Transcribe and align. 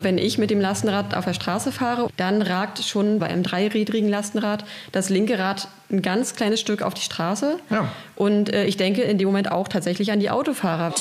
Wenn 0.00 0.16
ich 0.16 0.38
mit 0.38 0.50
dem 0.50 0.60
Lastenrad 0.60 1.16
auf 1.16 1.24
der 1.24 1.34
Straße 1.34 1.72
fahre, 1.72 2.08
dann 2.16 2.40
ragt 2.40 2.84
schon 2.84 3.18
bei 3.18 3.26
einem 3.26 3.42
dreirädrigen 3.42 4.08
Lastenrad 4.08 4.64
das 4.92 5.08
linke 5.08 5.40
Rad 5.40 5.66
ein 5.90 6.02
ganz 6.02 6.36
kleines 6.36 6.60
Stück 6.60 6.82
auf 6.82 6.94
die 6.94 7.02
Straße. 7.02 7.56
Ja. 7.68 7.90
Und 8.14 8.52
äh, 8.52 8.64
ich 8.66 8.76
denke 8.76 9.02
in 9.02 9.18
dem 9.18 9.26
Moment 9.26 9.50
auch 9.50 9.66
tatsächlich 9.66 10.12
an 10.12 10.20
die 10.20 10.30
Autofahrer. 10.30 10.94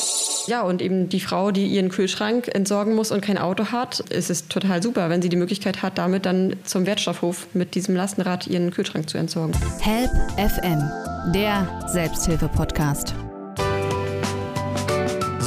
Ja, 0.48 0.64
und 0.64 0.82
eben 0.82 1.10
die 1.10 1.20
Frau, 1.20 1.52
die 1.52 1.68
ihren 1.68 1.90
Kühlschrank 1.90 2.48
entsorgen 2.56 2.96
muss 2.96 3.12
und 3.12 3.22
kein 3.22 3.38
Auto 3.38 3.68
hat, 3.68 4.00
ist 4.00 4.32
es 4.32 4.48
total 4.48 4.82
super, 4.82 5.12
wenn 5.12 5.22
sie 5.22 5.30
die 5.30 5.36
Möglichkeit 5.36 5.84
hat, 5.84 6.00
damit 6.00 6.26
dann 6.26 6.56
zum 6.64 6.88
Wertstoffhof 6.88 7.54
mit 7.54 7.76
diesem 7.76 7.96
Lastenrad 7.96 8.48
ihren 8.48 8.72
Kühlschrank 8.72 9.08
zu 9.12 9.20
entsorgen. 9.20 9.54
Help 9.80 10.10
FM, 10.38 10.82
der 11.36 11.68
Selbsthilfe-Podcast. 11.94 13.14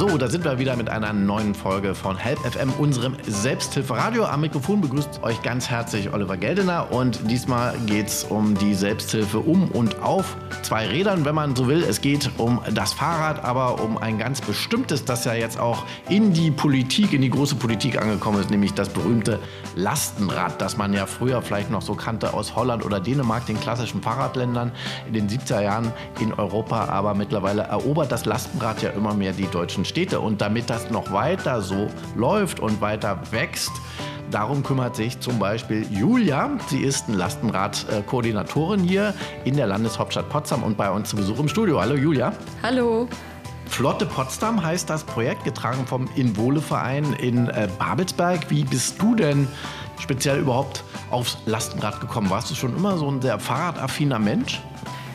So, 0.01 0.17
da 0.17 0.27
sind 0.27 0.43
wir 0.45 0.57
wieder 0.57 0.75
mit 0.77 0.89
einer 0.89 1.13
neuen 1.13 1.53
Folge 1.53 1.93
von 1.93 2.17
Help 2.17 2.39
FM, 2.39 2.73
unserem 2.79 3.15
Selbsthilferadio. 3.27 4.25
Am 4.25 4.41
Mikrofon 4.41 4.81
begrüßt 4.81 5.21
euch 5.21 5.39
ganz 5.43 5.69
herzlich 5.69 6.11
Oliver 6.11 6.37
Geldener 6.37 6.91
und 6.91 7.29
diesmal 7.29 7.77
geht 7.85 8.07
es 8.07 8.23
um 8.23 8.57
die 8.57 8.73
Selbsthilfe 8.73 9.37
um 9.37 9.69
und 9.69 10.01
auf 10.01 10.37
zwei 10.63 10.87
Rädern, 10.87 11.23
wenn 11.23 11.35
man 11.35 11.55
so 11.55 11.67
will. 11.67 11.83
Es 11.87 12.01
geht 12.01 12.31
um 12.39 12.61
das 12.73 12.93
Fahrrad, 12.93 13.45
aber 13.45 13.79
um 13.79 13.99
ein 13.99 14.17
ganz 14.17 14.41
bestimmtes, 14.41 15.05
das 15.05 15.23
ja 15.25 15.35
jetzt 15.35 15.59
auch 15.59 15.83
in 16.09 16.33
die 16.33 16.49
Politik, 16.49 17.13
in 17.13 17.21
die 17.21 17.29
große 17.29 17.53
Politik 17.53 18.01
angekommen 18.01 18.41
ist, 18.41 18.49
nämlich 18.49 18.73
das 18.73 18.89
berühmte 18.89 19.37
Lastenrad, 19.75 20.59
das 20.59 20.77
man 20.77 20.93
ja 20.93 21.05
früher 21.05 21.43
vielleicht 21.43 21.69
noch 21.69 21.83
so 21.83 21.93
kannte 21.93 22.33
aus 22.33 22.55
Holland 22.55 22.83
oder 22.83 22.99
Dänemark, 22.99 23.45
den 23.45 23.59
klassischen 23.59 24.01
Fahrradländern 24.01 24.71
in 25.05 25.13
den 25.13 25.29
70er 25.29 25.61
Jahren 25.61 25.93
in 26.19 26.33
Europa. 26.33 26.85
Aber 26.85 27.13
mittlerweile 27.13 27.61
erobert 27.61 28.11
das 28.11 28.25
Lastenrad 28.25 28.81
ja 28.81 28.89
immer 28.89 29.13
mehr 29.13 29.33
die 29.33 29.45
deutschen 29.45 29.85
Städte. 29.91 30.19
Und 30.19 30.41
damit 30.41 30.69
das 30.69 30.89
noch 30.89 31.11
weiter 31.11 31.61
so 31.61 31.89
läuft 32.15 32.59
und 32.59 32.81
weiter 32.81 33.19
wächst, 33.31 33.71
Darum 34.31 34.63
kümmert 34.63 34.95
sich 34.95 35.19
zum 35.19 35.39
Beispiel 35.39 35.85
Julia. 35.91 36.51
Sie 36.67 36.83
ist 36.83 37.09
ein 37.09 37.15
Lastenrad-Koordinatorin 37.15 38.79
hier 38.79 39.13
in 39.43 39.57
der 39.57 39.67
Landeshauptstadt 39.67 40.29
Potsdam 40.29 40.63
und 40.63 40.77
bei 40.77 40.89
uns 40.89 41.09
zu 41.09 41.17
Besuch 41.17 41.37
im 41.39 41.49
Studio. 41.49 41.81
Hallo 41.81 41.95
Julia. 41.95 42.31
Hallo. 42.63 43.09
Flotte 43.65 44.05
Potsdam 44.05 44.63
heißt 44.63 44.89
das 44.89 45.03
Projekt, 45.03 45.43
getragen 45.43 45.85
vom 45.85 46.09
Inwohle-Verein 46.15 47.11
in 47.19 47.49
äh, 47.49 47.67
Babelsberg. 47.77 48.49
Wie 48.49 48.63
bist 48.63 49.01
du 49.01 49.15
denn 49.15 49.49
speziell 49.99 50.39
überhaupt 50.39 50.85
aufs 51.09 51.37
Lastenrad 51.45 51.99
gekommen? 51.99 52.29
Warst 52.29 52.49
du 52.51 52.55
schon 52.55 52.73
immer 52.73 52.97
so 52.97 53.11
ein 53.11 53.21
sehr 53.21 53.37
fahrradaffiner 53.37 54.19
Mensch? 54.19 54.61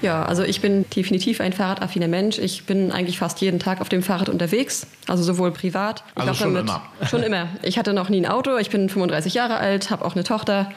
Ja, 0.02 0.24
also 0.24 0.42
ich 0.42 0.60
bin 0.60 0.84
definitiv 0.94 1.40
ein 1.40 1.52
fahrradaffiner 1.52 2.08
Mensch. 2.08 2.38
Ich 2.38 2.64
bin 2.64 2.92
eigentlich 2.92 3.18
fast 3.18 3.40
jeden 3.40 3.58
Tag 3.58 3.80
auf 3.80 3.88
dem 3.88 4.02
Fahrrad 4.02 4.28
unterwegs, 4.28 4.86
also 5.06 5.22
sowohl 5.22 5.52
privat. 5.52 6.04
Ich 6.14 6.22
also 6.22 6.34
schon 6.34 6.54
damit, 6.54 6.70
immer. 6.70 6.82
Schon 7.08 7.22
immer. 7.22 7.48
Ich 7.62 7.78
hatte 7.78 7.92
noch 7.92 8.08
nie 8.08 8.20
ein 8.20 8.26
Auto. 8.26 8.56
Ich 8.58 8.70
bin 8.70 8.88
35 8.88 9.34
Jahre 9.34 9.56
alt, 9.56 9.90
habe 9.90 10.04
auch 10.04 10.14
eine 10.14 10.24
Tochter 10.24 10.68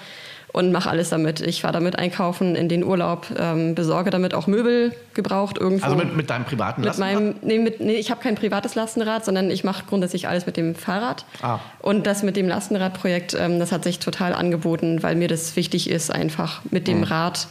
und 0.52 0.72
mache 0.72 0.90
alles 0.90 1.10
damit. 1.10 1.42
Ich 1.42 1.62
fahre 1.62 1.74
damit 1.74 1.98
einkaufen 1.98 2.56
in 2.56 2.70
den 2.70 2.84
Urlaub, 2.84 3.28
ähm, 3.38 3.76
besorge 3.76 4.10
damit 4.10 4.34
auch 4.34 4.48
Möbel 4.48 4.94
gebraucht 5.14 5.58
irgendwo. 5.58 5.86
Also 5.86 5.96
mit, 5.96 6.16
mit 6.16 6.30
deinem 6.30 6.46
privaten 6.46 6.84
Lastenrad? 6.84 7.14
Mit 7.14 7.24
meinem, 7.24 7.36
nee, 7.42 7.60
mit, 7.60 7.80
nee, 7.80 7.96
ich 7.96 8.10
habe 8.10 8.22
kein 8.22 8.36
privates 8.36 8.76
Lastenrad, 8.76 9.26
sondern 9.26 9.52
ich 9.52 9.64
mache 9.64 9.84
grundsätzlich 9.88 10.28
alles 10.28 10.46
mit 10.46 10.58
dem 10.58 10.76
Fahrrad. 10.76 11.26
Ah. 11.42 11.60
Und 11.80 12.08
das 12.08 12.24
mit 12.24 12.36
dem 12.36 12.48
Lastenradprojekt, 12.48 13.36
ähm, 13.40 13.60
das 13.60 13.72
hat 13.72 13.84
sich 13.84 14.00
total 14.00 14.34
angeboten, 14.34 15.04
weil 15.04 15.16
mir 15.16 15.28
das 15.28 15.56
wichtig 15.56 15.90
ist, 15.90 16.12
einfach 16.12 16.62
mit 16.72 16.88
dem 16.88 17.00
mhm. 17.00 17.04
Rad 17.04 17.48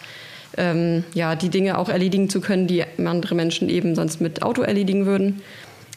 ähm, 0.58 1.04
ja, 1.14 1.36
die 1.36 1.48
Dinge 1.48 1.78
auch 1.78 1.88
erledigen 1.88 2.28
zu 2.28 2.40
können, 2.40 2.66
die 2.66 2.84
andere 2.98 3.34
Menschen 3.34 3.68
eben 3.68 3.94
sonst 3.94 4.20
mit 4.20 4.42
Auto 4.42 4.62
erledigen 4.62 5.06
würden. 5.06 5.40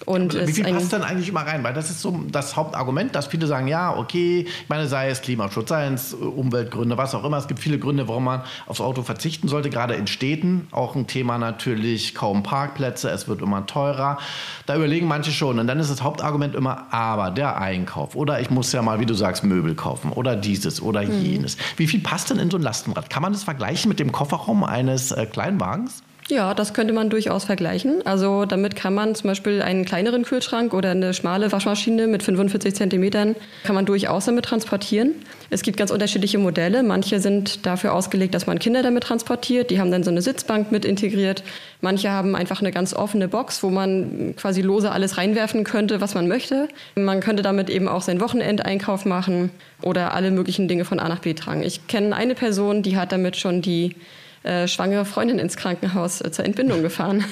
Und 0.06 0.34
wie 0.48 0.52
viel 0.52 0.66
passt 0.66 0.94
dann 0.94 1.04
eigentlich 1.04 1.30
immer 1.30 1.42
rein? 1.42 1.64
Weil 1.64 1.74
das 1.74 1.90
ist 1.90 2.02
so 2.02 2.24
das 2.32 2.56
Hauptargument, 2.56 3.16
dass 3.16 3.28
viele 3.28 3.48
sagen, 3.48 3.68
ja, 3.68 3.96
okay, 3.96 4.48
ich 4.48 4.70
meine, 4.70 4.88
sei 4.88 5.10
es 5.10 5.22
Klimaschutz, 5.22 5.70
sei 5.70 5.88
es 5.88 6.14
Umweltgründe, 6.14 6.98
was 6.98 7.14
auch 7.14 7.24
immer. 7.24 7.38
Es 7.38 7.48
gibt 7.48 7.60
viele 7.60 7.78
Gründe, 7.78 8.08
warum 8.08 8.26
man 8.26 8.42
aufs 8.68 8.82
Auto 8.82 9.04
verzichten 9.04 9.48
sollte, 9.48 9.70
gerade 9.70 9.94
in 9.94 10.08
Städten. 10.08 10.68
Auch 10.72 10.96
ein 10.96 11.08
Thema 11.08 11.38
natürlich, 11.38 12.16
kaum 12.16 12.44
Parkplätze, 12.44 13.10
es 13.10 13.28
wird 13.28 13.42
immer 13.42 13.66
teurer. 13.66 14.18
Da 14.66 14.76
überlegen 14.76 15.08
manche 15.08 15.32
schon. 15.32 15.60
Und 15.60 15.68
dann 15.68 15.80
ist 15.80 15.92
das 15.92 16.02
Hauptargument 16.02 16.56
immer, 16.56 16.92
aber 16.92 17.32
der 17.32 17.60
Einkauf. 17.60 18.16
Oder 18.16 18.42
ich 18.42 18.50
muss 18.50 18.72
ja 18.72 18.82
mal, 18.82 19.00
wie 19.00 19.06
du 19.06 19.14
sagst, 19.14 19.44
Möbel 19.44 19.76
kaufen. 19.76 20.12
Oder 20.12 20.36
dieses 20.36 20.82
oder 20.82 21.04
mhm. 21.04 21.22
jenes. 21.22 21.58
Wie 21.78 21.88
viel 21.88 22.00
passt 22.00 22.30
denn 22.30 22.40
in 22.40 22.50
so 22.50 22.58
ein 22.58 22.64
Lastenrad? 22.64 23.10
Kann 23.10 23.22
man 23.22 23.34
das 23.34 23.44
vergleichen 23.44 23.90
mit 23.90 24.00
dem 24.00 24.12
Kofferraum 24.12 24.64
eines 24.64 25.12
äh, 25.12 25.26
Kleinwagens? 25.26 26.04
Ja, 26.30 26.54
das 26.54 26.74
könnte 26.74 26.94
man 26.94 27.10
durchaus 27.10 27.44
vergleichen. 27.44 28.06
Also 28.06 28.46
damit 28.46 28.76
kann 28.76 28.94
man 28.94 29.16
zum 29.16 29.30
Beispiel 29.30 29.62
einen 29.62 29.84
kleineren 29.84 30.24
Kühlschrank 30.24 30.74
oder 30.74 30.92
eine 30.92 31.14
schmale 31.14 31.52
Waschmaschine 31.52 32.08
mit 32.08 32.24
45 32.24 32.74
Zentimetern 32.74 33.36
kann 33.64 33.76
man 33.76 33.86
durchaus 33.86 34.26
damit 34.26 34.46
transportieren. 34.46 35.16
Es 35.50 35.62
gibt 35.62 35.78
ganz 35.78 35.92
unterschiedliche 35.92 36.38
Modelle. 36.38 36.84
Manche 36.84 37.20
sind 37.20 37.66
dafür 37.66 37.94
ausgelegt, 37.94 38.34
dass 38.34 38.48
man 38.48 38.60
Kinder 38.60 38.82
damit 38.82 39.04
transportiert. 39.04 39.72
Die 39.72 39.80
haben 39.82 39.92
dann 39.92 40.04
so 40.04 40.12
eine 40.12 40.22
Sitzbank 40.22 40.72
mit 40.72 40.86
integriert. 40.86 41.44
Manche 41.82 42.12
haben 42.12 42.36
einfach 42.36 42.62
eine 42.62 42.72
ganz 42.72 42.94
offene 42.94 43.28
Box, 43.28 43.62
wo 43.62 43.70
man 43.70 44.34
quasi 44.38 44.62
lose 44.62 44.92
alles 44.92 45.18
reinwerfen 45.18 45.66
könnte, 45.66 46.00
was 46.00 46.14
man 46.14 46.28
möchte. 46.28 46.70
Man 46.96 47.20
könnte 47.20 47.44
damit 47.44 47.70
eben 47.70 47.90
auch 47.90 48.04
seinen 48.04 48.22
Wochenendeinkauf 48.22 49.06
machen 49.06 49.50
oder 49.82 50.14
alle 50.14 50.32
möglichen 50.32 50.68
Dinge 50.70 50.86
von 50.86 51.00
A 51.00 51.10
nach 51.10 51.20
B 51.20 51.34
tragen. 51.34 51.64
Ich 51.64 51.88
kenne 51.88 52.16
eine 52.16 52.36
Person, 52.36 52.84
die 52.84 52.96
hat 52.96 53.12
damit 53.12 53.36
schon 53.36 53.62
die 53.62 53.96
äh, 54.44 54.68
schwangere 54.68 55.06
Freundin 55.06 55.40
ins 55.40 55.56
Krankenhaus 55.58 56.22
äh, 56.22 56.32
zur 56.32 56.46
Entbindung 56.46 56.82
gefahren, 56.84 57.24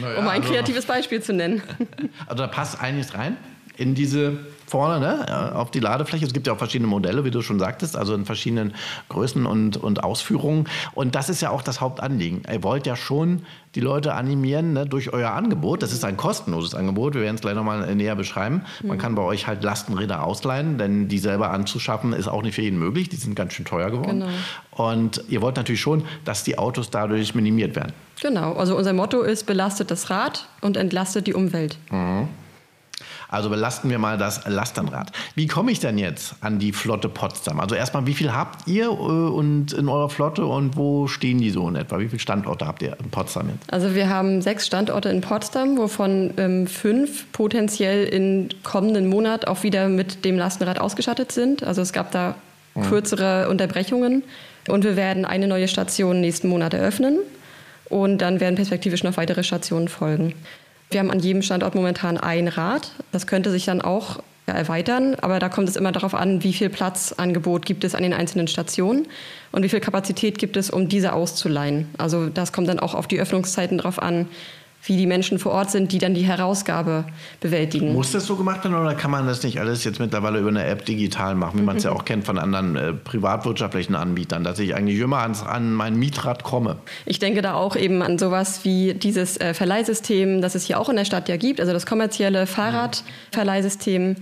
naja, 0.00 0.18
um 0.18 0.28
ein 0.28 0.42
also, 0.42 0.52
kreatives 0.52 0.86
Beispiel 0.86 1.22
zu 1.22 1.32
nennen. 1.32 1.62
Also 2.26 2.42
da 2.42 2.46
passt 2.46 2.80
einiges 2.80 3.14
rein 3.14 3.36
in 3.76 3.94
diese 3.94 4.38
vorne 4.68 5.00
ne, 5.00 5.54
auf 5.54 5.70
die 5.70 5.80
Ladefläche. 5.80 6.24
Es 6.24 6.32
gibt 6.32 6.46
ja 6.46 6.52
auch 6.52 6.58
verschiedene 6.58 6.88
Modelle, 6.88 7.24
wie 7.24 7.30
du 7.30 7.42
schon 7.42 7.58
sagtest, 7.58 7.96
also 7.96 8.14
in 8.14 8.24
verschiedenen 8.24 8.74
Größen 9.08 9.46
und, 9.46 9.76
und 9.76 10.04
Ausführungen. 10.04 10.68
Und 10.94 11.14
das 11.14 11.28
ist 11.28 11.40
ja 11.40 11.50
auch 11.50 11.62
das 11.62 11.80
Hauptanliegen. 11.80 12.42
Ihr 12.50 12.62
wollt 12.62 12.86
ja 12.86 12.96
schon 12.96 13.42
die 13.74 13.80
Leute 13.80 14.14
animieren 14.14 14.72
ne, 14.72 14.86
durch 14.86 15.12
euer 15.12 15.30
Angebot. 15.30 15.82
Das 15.82 15.92
ist 15.92 16.04
ein 16.04 16.16
kostenloses 16.16 16.74
Angebot. 16.74 17.14
Wir 17.14 17.22
werden 17.22 17.36
es 17.36 17.40
gleich 17.40 17.54
nochmal 17.54 17.94
näher 17.94 18.16
beschreiben. 18.16 18.62
Man 18.82 18.96
mhm. 18.96 19.00
kann 19.00 19.14
bei 19.14 19.22
euch 19.22 19.46
halt 19.46 19.62
Lastenräder 19.62 20.24
ausleihen, 20.24 20.78
denn 20.78 21.08
die 21.08 21.18
selber 21.18 21.50
anzuschaffen 21.50 22.12
ist 22.12 22.28
auch 22.28 22.42
nicht 22.42 22.54
für 22.54 22.62
jeden 22.62 22.78
möglich. 22.78 23.08
Die 23.08 23.16
sind 23.16 23.34
ganz 23.34 23.52
schön 23.52 23.64
teuer 23.64 23.90
geworden. 23.90 24.20
Genau. 24.20 24.32
Und 24.70 25.22
ihr 25.28 25.42
wollt 25.42 25.56
natürlich 25.56 25.80
schon, 25.80 26.04
dass 26.24 26.44
die 26.44 26.58
Autos 26.58 26.90
dadurch 26.90 27.34
minimiert 27.34 27.76
werden. 27.76 27.92
Genau. 28.20 28.54
Also 28.54 28.76
unser 28.76 28.92
Motto 28.92 29.22
ist, 29.22 29.46
belastet 29.46 29.90
das 29.90 30.10
Rad 30.10 30.48
und 30.60 30.76
entlastet 30.76 31.26
die 31.26 31.34
Umwelt. 31.34 31.78
Mhm. 31.90 32.28
Also 33.28 33.50
belasten 33.50 33.90
wir 33.90 33.98
mal 33.98 34.16
das 34.16 34.46
Lastenrad. 34.46 35.12
Wie 35.34 35.46
komme 35.46 35.70
ich 35.70 35.80
denn 35.80 35.98
jetzt 35.98 36.34
an 36.40 36.58
die 36.58 36.72
Flotte 36.72 37.08
Potsdam? 37.08 37.60
Also 37.60 37.74
erstmal, 37.74 38.06
wie 38.06 38.14
viel 38.14 38.32
habt 38.32 38.66
ihr 38.66 38.86
äh, 38.86 38.90
und 38.90 39.72
in 39.72 39.88
eurer 39.88 40.08
Flotte 40.08 40.46
und 40.46 40.76
wo 40.76 41.06
stehen 41.08 41.38
die 41.38 41.50
so 41.50 41.68
in 41.68 41.76
etwa? 41.76 41.98
Wie 41.98 42.08
viele 42.08 42.20
Standorte 42.20 42.66
habt 42.66 42.82
ihr 42.82 42.96
in 42.98 43.10
Potsdam 43.10 43.50
jetzt? 43.50 43.72
Also 43.72 43.94
wir 43.94 44.08
haben 44.08 44.40
sechs 44.40 44.66
Standorte 44.66 45.10
in 45.10 45.20
Potsdam, 45.20 45.76
wovon 45.76 46.32
ähm, 46.38 46.66
fünf 46.66 47.30
potenziell 47.32 48.06
im 48.06 48.48
kommenden 48.62 49.08
Monat 49.08 49.46
auch 49.46 49.62
wieder 49.62 49.88
mit 49.88 50.24
dem 50.24 50.38
Lastenrad 50.38 50.80
ausgestattet 50.80 51.30
sind. 51.30 51.62
Also 51.62 51.82
es 51.82 51.92
gab 51.92 52.10
da 52.12 52.34
hm. 52.74 52.84
kürzere 52.84 53.48
Unterbrechungen. 53.48 54.22
Und 54.68 54.84
wir 54.84 54.96
werden 54.96 55.24
eine 55.24 55.46
neue 55.46 55.68
Station 55.68 56.20
nächsten 56.20 56.48
Monat 56.48 56.74
eröffnen. 56.74 57.18
Und 57.88 58.18
dann 58.18 58.40
werden 58.40 58.56
perspektivisch 58.56 59.02
noch 59.02 59.16
weitere 59.16 59.42
Stationen 59.42 59.88
folgen. 59.88 60.34
Wir 60.90 61.00
haben 61.00 61.10
an 61.10 61.20
jedem 61.20 61.42
Standort 61.42 61.74
momentan 61.74 62.16
ein 62.16 62.48
Rad. 62.48 62.92
Das 63.12 63.26
könnte 63.26 63.50
sich 63.50 63.66
dann 63.66 63.82
auch 63.82 64.20
erweitern, 64.46 65.14
aber 65.20 65.38
da 65.38 65.48
kommt 65.48 65.68
es 65.68 65.76
immer 65.76 65.92
darauf 65.92 66.14
an, 66.14 66.42
wie 66.42 66.52
viel 66.52 66.70
Platzangebot 66.70 67.66
gibt 67.66 67.84
es 67.84 67.94
an 67.94 68.02
den 68.02 68.14
einzelnen 68.14 68.48
Stationen 68.48 69.06
und 69.52 69.62
wie 69.62 69.68
viel 69.68 69.80
Kapazität 69.80 70.38
gibt 70.38 70.56
es, 70.56 70.70
um 70.70 70.88
diese 70.88 71.12
auszuleihen. 71.12 71.88
Also 71.98 72.28
das 72.28 72.52
kommt 72.52 72.68
dann 72.68 72.80
auch 72.80 72.94
auf 72.94 73.06
die 73.06 73.20
Öffnungszeiten 73.20 73.78
drauf 73.78 74.00
an, 74.00 74.26
wie 74.84 74.96
die 74.96 75.06
Menschen 75.06 75.38
vor 75.38 75.52
Ort 75.52 75.70
sind, 75.70 75.92
die 75.92 75.98
dann 75.98 76.14
die 76.14 76.22
Herausgabe 76.22 77.04
bewältigen. 77.40 77.92
Muss 77.92 78.12
das 78.12 78.26
so 78.26 78.36
gemacht 78.36 78.64
werden 78.64 78.74
oder 78.74 78.94
kann 78.94 79.10
man 79.10 79.26
das 79.26 79.42
nicht 79.42 79.60
alles 79.60 79.84
jetzt 79.84 80.00
mittlerweile 80.00 80.38
über 80.38 80.48
eine 80.48 80.64
App 80.64 80.84
digital 80.84 81.34
machen, 81.34 81.60
wie 81.60 81.64
man 81.64 81.76
es 81.76 81.84
ja 81.84 81.92
auch 81.92 82.04
kennt 82.04 82.24
von 82.24 82.38
anderen 82.38 82.76
äh, 82.76 82.92
privatwirtschaftlichen 82.92 83.94
Anbietern, 83.94 84.44
dass 84.44 84.58
ich 84.58 84.74
eigentlich 84.74 84.98
immer 84.98 85.18
ans, 85.18 85.42
an 85.42 85.74
mein 85.74 85.96
Mietrad 85.96 86.44
komme? 86.44 86.76
Ich 87.06 87.18
denke 87.18 87.42
da 87.42 87.54
auch 87.54 87.76
eben 87.76 88.02
an 88.02 88.18
sowas 88.18 88.64
wie 88.64 88.94
dieses 88.94 89.36
äh, 89.38 89.52
Verleihsystem, 89.52 90.40
das 90.40 90.54
es 90.54 90.64
hier 90.64 90.80
auch 90.80 90.88
in 90.88 90.96
der 90.96 91.04
Stadt 91.04 91.28
ja 91.28 91.36
gibt, 91.36 91.60
also 91.60 91.72
das 91.72 91.84
kommerzielle 91.84 92.46
Fahrradverleihsystem. 92.46 94.16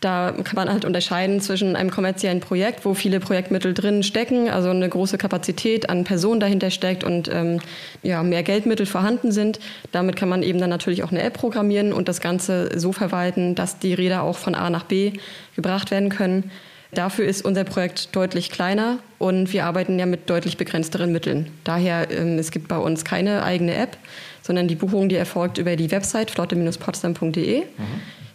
Da 0.00 0.32
kann 0.44 0.54
man 0.54 0.70
halt 0.70 0.84
unterscheiden 0.84 1.40
zwischen 1.40 1.74
einem 1.74 1.90
kommerziellen 1.90 2.38
Projekt, 2.38 2.84
wo 2.84 2.94
viele 2.94 3.18
Projektmittel 3.18 3.74
drin 3.74 4.04
stecken, 4.04 4.48
also 4.48 4.70
eine 4.70 4.88
große 4.88 5.18
Kapazität 5.18 5.90
an 5.90 6.04
Personen 6.04 6.38
dahinter 6.38 6.70
steckt 6.70 7.02
und 7.02 7.28
ähm, 7.32 7.58
ja, 8.04 8.22
mehr 8.22 8.44
Geldmittel 8.44 8.86
vorhanden 8.86 9.32
sind. 9.32 9.58
Damit 9.90 10.14
kann 10.14 10.28
man 10.28 10.44
eben 10.44 10.60
dann 10.60 10.70
natürlich 10.70 11.02
auch 11.02 11.10
eine 11.10 11.22
App 11.22 11.34
programmieren 11.34 11.92
und 11.92 12.06
das 12.06 12.20
Ganze 12.20 12.78
so 12.78 12.92
verwalten, 12.92 13.56
dass 13.56 13.80
die 13.80 13.92
Räder 13.92 14.22
auch 14.22 14.38
von 14.38 14.54
A 14.54 14.70
nach 14.70 14.84
B 14.84 15.14
gebracht 15.56 15.90
werden 15.90 16.10
können. 16.10 16.52
Dafür 16.92 17.26
ist 17.26 17.44
unser 17.44 17.64
Projekt 17.64 18.14
deutlich 18.14 18.50
kleiner 18.50 18.98
und 19.18 19.52
wir 19.52 19.66
arbeiten 19.66 19.98
ja 19.98 20.06
mit 20.06 20.30
deutlich 20.30 20.56
begrenzteren 20.56 21.10
Mitteln. 21.10 21.50
Daher, 21.64 22.08
ähm, 22.10 22.38
es 22.38 22.52
gibt 22.52 22.68
bei 22.68 22.78
uns 22.78 23.04
keine 23.04 23.42
eigene 23.42 23.74
App, 23.74 23.96
sondern 24.42 24.68
die 24.68 24.76
Buchung, 24.76 25.08
die 25.08 25.16
erfolgt 25.16 25.58
über 25.58 25.74
die 25.74 25.90
Website 25.90 26.30
flotte-potsdam.de. 26.30 27.60
Mhm. 27.60 27.64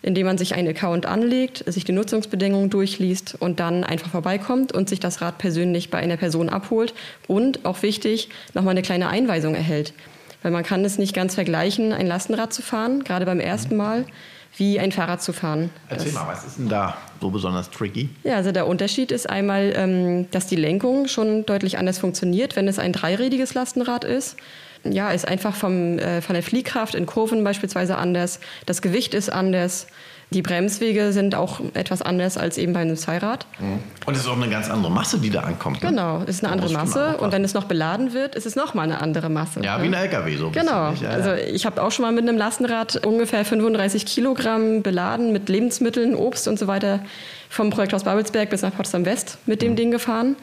Indem 0.04 0.28
man 0.28 0.38
sich 0.38 0.54
einen 0.54 0.68
Account 0.68 1.06
anlegt, 1.08 1.64
sich 1.66 1.86
die 1.86 1.94
Nutzungsbedingungen 1.94 2.70
durchliest 2.70 3.36
und 3.40 3.60
dann 3.60 3.84
einfach 3.84 4.12
vorbeikommt 4.12 4.72
und 4.72 4.90
sich 4.90 5.00
das 5.00 5.22
Rad 5.22 5.40
persönlich 5.40 5.90
bei 5.90 5.98
einer 5.98 6.18
Person 6.18 6.50
abholt 6.50 6.94
und 7.28 7.66
auch 7.66 7.82
wichtig, 7.82 8.30
nochmal 8.54 8.72
eine 8.72 8.82
kleine 8.84 9.08
Einweisung 9.08 9.56
erhält. 9.56 9.94
Weil 10.44 10.52
man 10.52 10.64
kann 10.64 10.84
es 10.84 10.98
nicht 10.98 11.16
ganz 11.16 11.36
vergleichen, 11.36 11.94
ein 11.94 12.06
Lastenrad 12.06 12.54
zu 12.54 12.62
fahren, 12.62 13.06
gerade 13.06 13.26
beim 13.26 13.40
ersten 13.40 13.78
Mal, 13.78 14.06
wie 14.58 14.78
ein 14.78 14.92
Fahrrad 14.92 15.24
zu 15.24 15.32
fahren. 15.34 15.70
Erzähl 15.90 16.12
das, 16.12 16.16
mal, 16.16 16.28
was 16.28 16.46
ist 16.46 16.60
denn 16.60 16.70
da 16.70 16.98
so 17.22 17.30
besonders 17.30 17.72
tricky? 17.72 18.10
Ja, 18.24 18.36
also 18.36 18.52
der 18.52 18.68
Unterschied 18.68 19.12
ist 19.12 19.28
einmal, 19.28 19.74
ähm, 19.76 20.30
dass 20.32 20.48
die 20.48 20.58
Lenkung 20.58 21.08
schon 21.08 21.46
deutlich 21.46 21.78
anders 21.78 21.98
funktioniert, 21.98 22.56
wenn 22.58 22.68
es 22.68 22.78
ein 22.78 22.92
dreirädiges 22.92 23.54
Lastenrad 23.54 24.04
ist 24.04 24.36
ja, 24.84 25.12
ist 25.12 25.28
einfach 25.28 25.56
vom, 25.56 25.98
äh, 26.00 26.22
von 26.22 26.34
der 26.34 26.44
Fliehkraft 26.44 26.96
in 26.96 27.06
Kurven 27.06 27.44
beispielsweise 27.44 27.98
anders. 27.98 28.40
Das 28.66 28.82
Gewicht 28.82 29.14
ist 29.14 29.32
anders. 29.32 29.88
Die 30.34 30.42
Bremswege 30.42 31.14
sind 31.14 31.36
auch 31.36 31.62
etwas 31.76 32.02
anders 32.02 32.38
als 32.38 32.58
eben 32.58 32.74
bei 32.74 32.80
einem 32.80 32.98
Zweirad. 32.98 33.46
Mhm. 33.60 33.80
Und 34.06 34.16
es 34.16 34.22
ist 34.22 34.28
auch 34.28 34.36
eine 34.36 34.50
ganz 34.50 34.70
andere 34.70 34.92
Masse, 34.92 35.20
die 35.20 35.30
da 35.30 35.42
ankommt. 35.42 35.84
Ne? 35.84 35.90
Genau, 35.90 36.24
es 36.24 36.38
ist 36.38 36.44
eine 36.44 36.52
andere 36.52 36.74
Masse. 36.74 37.18
Und 37.18 37.32
wenn 37.32 37.44
es 37.44 37.54
noch 37.54 37.66
beladen 37.66 38.14
wird, 38.14 38.34
ist 38.36 38.48
es 38.48 38.56
nochmal 38.56 38.86
eine 38.86 39.00
andere 39.00 39.30
Masse. 39.30 39.62
Ja, 39.64 39.82
wie 39.82 39.86
ein 39.86 39.94
LKW 39.94 40.36
so. 40.36 40.50
Genau. 40.50 40.92
Ja, 40.94 41.10
also 41.10 41.34
ich 41.34 41.66
habe 41.68 41.82
auch 41.84 41.92
schon 41.92 42.04
mal 42.04 42.12
mit 42.12 42.28
einem 42.28 42.38
Lastenrad 42.38 43.06
ungefähr 43.06 43.46
35 43.46 44.06
Kilogramm 44.06 44.82
beladen 44.82 45.32
mit 45.32 45.50
Lebensmitteln, 45.50 46.16
Obst 46.16 46.48
und 46.48 46.58
so 46.58 46.66
weiter 46.68 47.02
vom 47.50 47.70
Projekthaus 47.70 48.04
Babelsberg 48.04 48.50
bis 48.50 48.64
nach 48.64 48.76
Potsdam 48.76 49.06
West 49.06 49.38
mit 49.46 49.62
dem 49.62 49.74
mhm. 49.74 49.76
Ding 49.76 49.92
gefahren. 49.92 50.36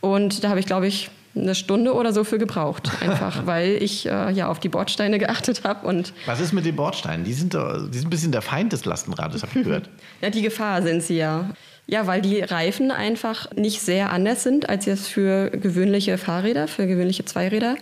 Und 0.00 0.42
da 0.42 0.48
habe 0.48 0.60
ich, 0.60 0.66
glaube 0.66 0.88
ich, 0.88 1.10
eine 1.36 1.54
Stunde 1.54 1.94
oder 1.94 2.12
so 2.12 2.24
für 2.24 2.38
gebraucht, 2.38 2.90
einfach 3.00 3.46
weil 3.46 3.82
ich 3.82 4.06
äh, 4.06 4.30
ja 4.32 4.48
auf 4.48 4.58
die 4.58 4.68
Bordsteine 4.68 5.18
geachtet 5.18 5.64
habe. 5.64 5.86
Und 5.86 6.12
Was 6.26 6.40
ist 6.40 6.52
mit 6.52 6.64
den 6.64 6.76
Bordsteinen? 6.76 7.24
Die 7.24 7.32
sind, 7.32 7.54
die 7.54 7.98
sind 7.98 8.06
ein 8.06 8.10
bisschen 8.10 8.32
der 8.32 8.42
Feind 8.42 8.72
des 8.72 8.84
Lastenrades, 8.84 9.42
habe 9.42 9.52
ich 9.54 9.64
gehört. 9.64 9.90
ja, 10.20 10.30
die 10.30 10.42
Gefahr 10.42 10.82
sind 10.82 11.02
sie 11.02 11.16
ja. 11.16 11.50
Ja, 11.88 12.08
weil 12.08 12.20
die 12.20 12.40
Reifen 12.40 12.90
einfach 12.90 13.52
nicht 13.52 13.80
sehr 13.80 14.10
anders 14.10 14.42
sind 14.42 14.68
als 14.68 14.86
jetzt 14.86 15.06
für 15.06 15.50
gewöhnliche 15.50 16.18
Fahrräder, 16.18 16.66
für 16.66 16.86
gewöhnliche 16.88 17.24
Zweiräder. 17.24 17.76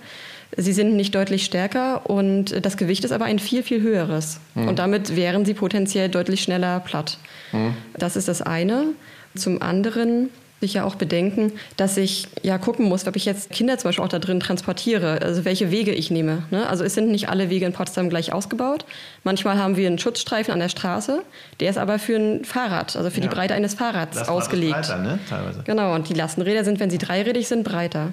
Sie 0.57 0.73
sind 0.73 0.95
nicht 0.95 1.15
deutlich 1.15 1.45
stärker 1.45 2.09
und 2.09 2.65
das 2.65 2.77
Gewicht 2.77 3.05
ist 3.05 3.13
aber 3.13 3.25
ein 3.25 3.39
viel, 3.39 3.63
viel 3.63 3.81
höheres. 3.81 4.41
Hm. 4.55 4.69
Und 4.69 4.79
damit 4.79 5.17
wären 5.17 5.45
sie 5.45 5.55
potenziell 5.55 6.09
deutlich 6.09 6.43
schneller 6.43 6.81
platt. 6.81 7.19
Hm. 7.51 7.75
Das 7.97 8.17
ist 8.17 8.29
das 8.29 8.43
eine. 8.43 8.89
Zum 9.35 9.63
anderen 9.63 10.29
ja 10.73 10.85
auch 10.85 10.95
bedenken, 10.95 11.53
dass 11.77 11.99
ich 11.99 12.29
ja 12.43 12.57
gucken 12.57 12.87
muss, 12.87 13.07
ob 13.07 13.17
ich 13.17 13.27
jetzt 13.27 13.51
Kinder 13.51 13.77
zum 13.77 13.89
Beispiel 13.89 14.05
auch 14.05 14.09
da 14.09 14.19
drin 14.19 14.41
transportiere, 14.41 15.21
also 15.21 15.45
welche 15.45 15.71
Wege 15.71 15.93
ich 15.93 16.11
nehme. 16.11 16.45
Ne? 16.51 16.67
Also 16.67 16.85
es 16.85 16.95
sind 16.95 17.11
nicht 17.11 17.29
alle 17.29 17.51
Wege 17.51 17.67
in 17.67 17.75
Potsdam 17.75 18.09
gleich 18.09 18.33
ausgebaut. 18.33 18.87
Manchmal 19.25 19.59
haben 19.59 19.77
wir 19.77 19.87
einen 19.87 19.99
Schutzstreifen 19.99 20.55
an 20.55 20.61
der 20.61 20.71
Straße, 20.71 21.23
der 21.61 21.69
ist 21.69 21.77
aber 21.77 21.99
für 21.99 22.17
ein 22.17 22.45
Fahrrad, 22.47 22.97
also 22.97 23.11
für 23.11 23.21
ja. 23.21 23.29
die 23.29 23.35
Breite 23.35 23.53
eines 23.53 23.75
Fahrrads 23.75 24.17
das 24.19 24.29
ausgelegt. 24.29 24.73
Breiter, 24.73 24.97
ne? 24.97 25.19
Teilweise. 25.29 25.63
Genau, 25.65 25.95
und 25.95 26.09
die 26.09 26.15
Lastenräder 26.15 26.65
sind, 26.65 26.81
wenn 26.81 26.89
sie 26.89 26.99
dreirädig 26.99 27.47
sind, 27.47 27.65
breiter. 27.65 28.13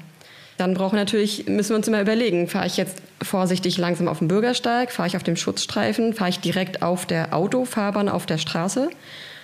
Dann 0.57 0.74
brauchen 0.74 0.94
wir 0.94 1.00
natürlich, 1.00 1.47
müssen 1.47 1.69
wir 1.69 1.77
uns 1.77 1.88
immer 1.88 2.01
überlegen, 2.01 2.47
fahre 2.47 2.68
ich 2.68 2.77
jetzt 2.77 3.01
vorsichtig 3.21 3.77
langsam 3.77 4.07
auf 4.07 4.19
dem 4.19 4.27
Bürgersteig, 4.27 4.92
fahre 4.92 5.07
ich 5.07 5.15
auf 5.15 5.24
dem 5.24 5.36
Schutzstreifen, 5.36 6.13
fahre 6.13 6.30
ich 6.30 6.39
direkt 6.39 6.83
auf 6.83 7.06
der 7.06 7.33
Autofahrbahn 7.33 8.09
auf 8.09 8.25
der 8.25 8.38
Straße 8.38 8.89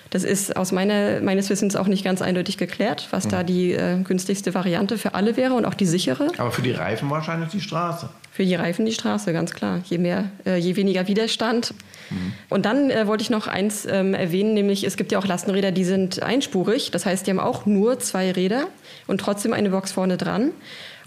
das 0.09 0.23
ist 0.23 0.55
aus 0.55 0.71
meiner, 0.71 1.21
meines 1.21 1.49
Wissens 1.49 1.75
auch 1.75 1.87
nicht 1.87 2.03
ganz 2.03 2.21
eindeutig 2.21 2.57
geklärt, 2.57 3.07
was 3.11 3.25
mhm. 3.25 3.29
da 3.29 3.43
die 3.43 3.73
äh, 3.73 3.97
günstigste 4.03 4.53
Variante 4.53 4.97
für 4.97 5.13
alle 5.13 5.37
wäre 5.37 5.53
und 5.53 5.65
auch 5.65 5.73
die 5.73 5.85
sichere. 5.85 6.29
Aber 6.37 6.51
für 6.51 6.61
die 6.61 6.71
Reifen 6.71 7.09
wahrscheinlich 7.09 7.49
die 7.49 7.61
Straße. 7.61 8.09
Für 8.31 8.45
die 8.45 8.55
Reifen 8.55 8.85
die 8.85 8.91
Straße, 8.91 9.33
ganz 9.33 9.53
klar. 9.53 9.81
Je 9.85 9.97
mehr, 9.97 10.25
äh, 10.45 10.57
je 10.57 10.75
weniger 10.75 11.07
Widerstand. 11.07 11.73
Mhm. 12.09 12.33
Und 12.49 12.65
dann 12.65 12.89
äh, 12.89 13.07
wollte 13.07 13.23
ich 13.23 13.29
noch 13.29 13.47
eins 13.47 13.85
ähm, 13.85 14.13
erwähnen, 14.13 14.53
nämlich 14.53 14.83
es 14.83 14.95
gibt 14.95 15.11
ja 15.11 15.19
auch 15.19 15.25
Lastenräder, 15.25 15.71
die 15.71 15.83
sind 15.85 16.21
einspurig. 16.21 16.91
Das 16.91 17.05
heißt, 17.05 17.25
die 17.25 17.31
haben 17.31 17.39
auch 17.39 17.65
nur 17.65 17.99
zwei 17.99 18.31
Räder 18.31 18.67
und 19.07 19.19
trotzdem 19.19 19.53
eine 19.53 19.71
Box 19.71 19.91
vorne 19.91 20.17
dran. 20.17 20.51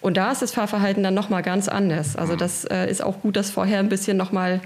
Und 0.01 0.17
da 0.17 0.33
ist 0.33 0.43
das 0.43 0.53
Fahrverhalten 0.53 1.03
dann 1.03 1.15
nochmal 1.15 1.43
ganz 1.43 1.69
anders. 1.69 2.17
Also 2.17 2.35
mhm. 2.35 2.39
das 2.39 2.65
äh, 2.65 2.91
ist 2.91 3.03
auch 3.03 3.21
gut, 3.21 3.37
das 3.37 3.51
vorher 3.51 3.79
ein 3.79 3.89
bisschen 3.89 4.17
nochmal 4.17 4.61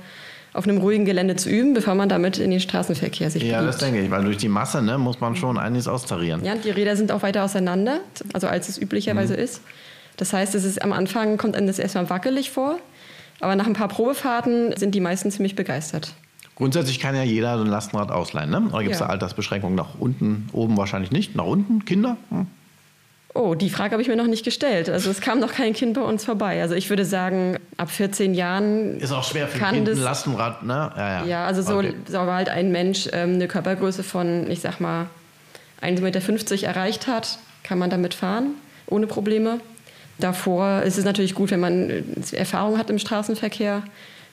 auf 0.54 0.66
einem 0.66 0.78
ruhigen 0.78 1.04
Gelände 1.04 1.34
zu 1.36 1.50
üben, 1.50 1.74
bevor 1.74 1.96
man 1.96 2.08
damit 2.08 2.38
in 2.38 2.50
den 2.50 2.60
Straßenverkehr 2.60 3.28
sich 3.28 3.42
Ja, 3.42 3.60
das 3.62 3.78
denke 3.78 4.00
ich, 4.00 4.10
weil 4.10 4.24
durch 4.24 4.36
die 4.36 4.48
Masse 4.48 4.80
ne, 4.80 4.96
muss 4.98 5.20
man 5.20 5.34
schon 5.34 5.58
einiges 5.58 5.88
austarieren. 5.88 6.44
Ja, 6.44 6.54
die 6.54 6.70
Räder 6.70 6.96
sind 6.96 7.10
auch 7.10 7.22
weiter 7.22 7.44
auseinander, 7.44 7.98
also 8.32 8.46
als 8.46 8.68
es 8.68 8.80
üblicherweise 8.80 9.34
mhm. 9.34 9.40
ist. 9.40 9.60
Das 10.16 10.32
heißt, 10.32 10.54
es 10.54 10.64
ist 10.64 10.80
am 10.80 10.92
Anfang 10.92 11.36
kommt 11.38 11.56
einem 11.56 11.66
das 11.66 11.80
erstmal 11.80 12.08
wackelig 12.08 12.52
vor, 12.52 12.78
aber 13.40 13.56
nach 13.56 13.66
ein 13.66 13.72
paar 13.72 13.88
Probefahrten 13.88 14.76
sind 14.76 14.94
die 14.94 15.00
meisten 15.00 15.32
ziemlich 15.32 15.56
begeistert. 15.56 16.14
Grundsätzlich 16.54 17.00
kann 17.00 17.16
ja 17.16 17.24
jeder 17.24 17.54
ein 17.54 17.66
Lastenrad 17.66 18.12
ausleihen, 18.12 18.48
ne? 18.48 18.62
Oder 18.70 18.82
gibt 18.82 18.94
es 18.94 19.00
ja. 19.00 19.06
da 19.06 19.12
Altersbeschränkungen 19.12 19.74
nach 19.74 19.98
unten, 19.98 20.48
oben 20.52 20.76
wahrscheinlich 20.76 21.10
nicht? 21.10 21.34
Nach 21.34 21.44
unten, 21.44 21.84
Kinder? 21.84 22.16
Hm. 22.30 22.46
Oh, 23.36 23.56
die 23.56 23.68
Frage 23.68 23.92
habe 23.92 24.02
ich 24.02 24.06
mir 24.06 24.14
noch 24.14 24.28
nicht 24.28 24.44
gestellt. 24.44 24.88
Also 24.88 25.10
es 25.10 25.20
kam 25.20 25.40
noch 25.40 25.52
kein 25.52 25.72
Kind 25.72 25.94
bei 25.94 26.02
uns 26.02 26.24
vorbei. 26.24 26.62
Also 26.62 26.76
ich 26.76 26.88
würde 26.88 27.04
sagen, 27.04 27.58
ab 27.76 27.90
14 27.90 28.32
Jahren 28.32 29.00
ist 29.00 29.10
auch 29.10 29.24
schwer 29.24 29.48
für 29.48 29.64
ein 29.64 29.74
Kind 29.74 29.88
ein 29.88 29.98
Lastenrad, 29.98 30.62
ne? 30.62 30.92
Ja, 30.96 31.08
ja. 31.08 31.24
ja 31.24 31.46
also 31.46 31.60
so, 31.60 31.78
okay. 31.78 31.94
so 32.06 32.20
halt 32.20 32.48
ein 32.48 32.70
Mensch 32.70 33.08
ähm, 33.12 33.34
eine 33.34 33.48
Körpergröße 33.48 34.04
von, 34.04 34.48
ich 34.48 34.60
sag 34.60 34.78
mal, 34.78 35.06
1,50 35.82 36.00
Meter 36.00 36.64
erreicht 36.64 37.08
hat, 37.08 37.38
kann 37.64 37.78
man 37.78 37.90
damit 37.90 38.14
fahren, 38.14 38.54
ohne 38.86 39.08
Probleme. 39.08 39.58
Davor 40.18 40.82
ist 40.82 40.96
es 40.96 41.04
natürlich 41.04 41.34
gut, 41.34 41.50
wenn 41.50 41.60
man 41.60 41.90
äh, 41.90 42.02
Erfahrung 42.36 42.78
hat 42.78 42.88
im 42.88 43.00
Straßenverkehr. 43.00 43.82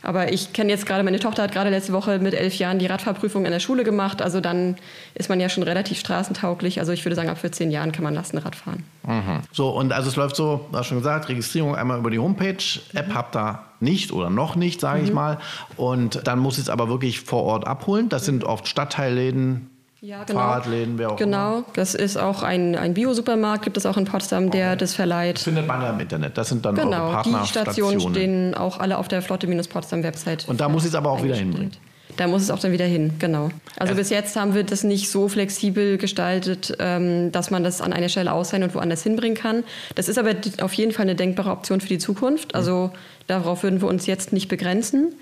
Aber 0.04 0.32
ich 0.32 0.54
kenne 0.54 0.72
jetzt 0.72 0.86
gerade, 0.86 1.04
meine 1.04 1.20
Tochter 1.20 1.44
hat 1.44 1.52
gerade 1.52 1.70
letzte 1.70 1.94
Woche 1.94 2.20
mit 2.20 2.34
elf 2.34 2.56
Jahren 2.56 2.80
die 2.80 2.88
Radfahrprüfung 2.88 3.46
in 3.46 3.52
der 3.52 3.60
Schule 3.60 3.84
gemacht. 3.84 4.22
Also 4.22 4.42
dann 4.42 4.76
ist 5.14 5.30
man 5.30 5.40
ja 5.40 5.50
schon 5.50 5.64
relativ 5.64 6.00
straßentauglich. 6.00 6.80
Also 6.80 6.92
ich 6.92 7.06
würde 7.06 7.16
sagen, 7.16 7.30
ab 7.30 7.38
14 7.38 7.72
Jahren 7.72 7.92
kann 7.92 8.04
man 8.04 8.14
Lastenrad 8.14 8.56
fahren. 8.56 8.84
Mhm. 9.06 9.42
So, 9.52 9.70
und 9.70 9.94
also 9.94 10.10
es 10.10 10.16
läuft 10.16 10.36
so, 10.36 10.68
du 10.72 10.78
hast 10.78 10.88
schon 10.88 10.98
gesagt, 10.98 11.30
Registrierung 11.30 11.76
einmal 11.76 12.00
über 12.00 12.10
die 12.10 12.20
Homepage. 12.20 12.64
App 12.94 13.10
mhm. 13.10 13.14
habt 13.14 13.36
ihr 13.36 13.60
nicht 13.80 14.12
oder 14.12 14.30
noch 14.30 14.56
nicht, 14.56 14.80
sage 14.80 15.00
mhm. 15.00 15.06
ich 15.06 15.14
mal. 15.14 15.40
Und 15.76 16.28
dann 16.28 16.40
muss 16.40 16.58
ich 16.58 16.64
es 16.64 16.70
aber 16.70 16.90
wirklich 16.90 17.22
vor 17.22 17.44
Ort 17.44 17.68
abholen. 17.68 18.10
Das 18.10 18.26
sind 18.26 18.44
oft 18.44 18.68
Stadtteilläden, 18.68 19.71
ja, 20.02 20.24
genau. 20.24 20.40
Fahrradläden, 20.40 20.98
wer 20.98 21.12
auch 21.12 21.16
Genau, 21.16 21.58
immer. 21.58 21.66
das 21.74 21.94
ist 21.94 22.18
auch 22.18 22.42
ein, 22.42 22.76
ein 22.76 22.96
Bio-Supermarkt, 22.96 23.64
gibt 23.64 23.78
es 23.78 23.86
auch 23.86 23.98
in 23.98 24.06
Potsdam, 24.06 24.50
der 24.50 24.70
okay. 24.70 24.78
das 24.78 24.96
verleiht. 24.96 25.38
Das 25.38 25.44
findet 25.44 25.68
man 25.68 25.82
ja 25.82 25.92
im 25.92 26.00
Internet. 26.00 26.38
Das 26.38 26.50
sind 26.50 26.66
dann 26.66 26.74
genau, 26.74 27.06
eure 27.06 27.14
Partnerstationen. 27.14 28.00
die 28.00 28.02
Stationen 28.02 28.16
stehen 28.16 28.56
auch 28.56 28.80
alle 28.80 28.98
auf 28.98 29.08
der 29.08 29.22
Flotte-Potsdam-Website. 29.22 30.48
Und 30.48 30.60
da 30.60 30.70
muss 30.70 30.84
ich 30.84 30.90
es 30.90 30.96
aber 30.96 31.12
auch 31.12 31.24
wieder 31.24 31.36
hinbringen. 31.36 31.72
Da 32.18 32.28
muss 32.28 32.42
es 32.42 32.52
auch 32.52 32.60
dann 32.60 32.72
wieder 32.72 32.86
hin, 32.86 33.14
genau. 33.20 33.46
Also, 33.46 33.54
also 33.78 33.96
bis 33.96 34.10
jetzt 34.10 34.36
haben 34.36 34.54
wir 34.54 34.64
das 34.64 34.84
nicht 34.84 35.10
so 35.10 35.28
flexibel 35.28 35.98
gestaltet, 35.98 36.76
ähm, 36.80 37.32
dass 37.32 37.52
man 37.52 37.64
das 37.64 37.80
an 37.80 37.94
einer 37.94 38.10
Stelle 38.10 38.34
ausleihen 38.34 38.64
und 38.64 38.76
woanders 38.76 39.04
hinbringen 39.04 39.38
kann. 39.38 39.64
Das 39.96 40.10
ist 40.10 40.18
aber 40.18 40.32
auf 40.62 40.74
jeden 40.74 40.92
Fall 40.92 41.04
eine 41.04 41.16
denkbare 41.16 41.52
Option 41.52 41.80
für 41.80 41.88
die 41.88 42.00
Zukunft. 42.00 42.56
Also 42.56 42.92
darauf 43.28 43.64
würden 43.64 43.82
wir 43.82 43.88
uns 43.88 44.08
jetzt 44.08 44.34
nicht 44.34 44.50
begrenzen 44.50 45.14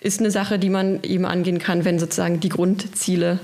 ist 0.00 0.20
eine 0.20 0.30
Sache, 0.30 0.58
die 0.58 0.68
man 0.68 1.02
eben 1.02 1.24
angehen 1.24 1.58
kann, 1.58 1.84
wenn 1.84 1.98
sozusagen 1.98 2.38
die 2.40 2.50
Grundziele 2.50 3.38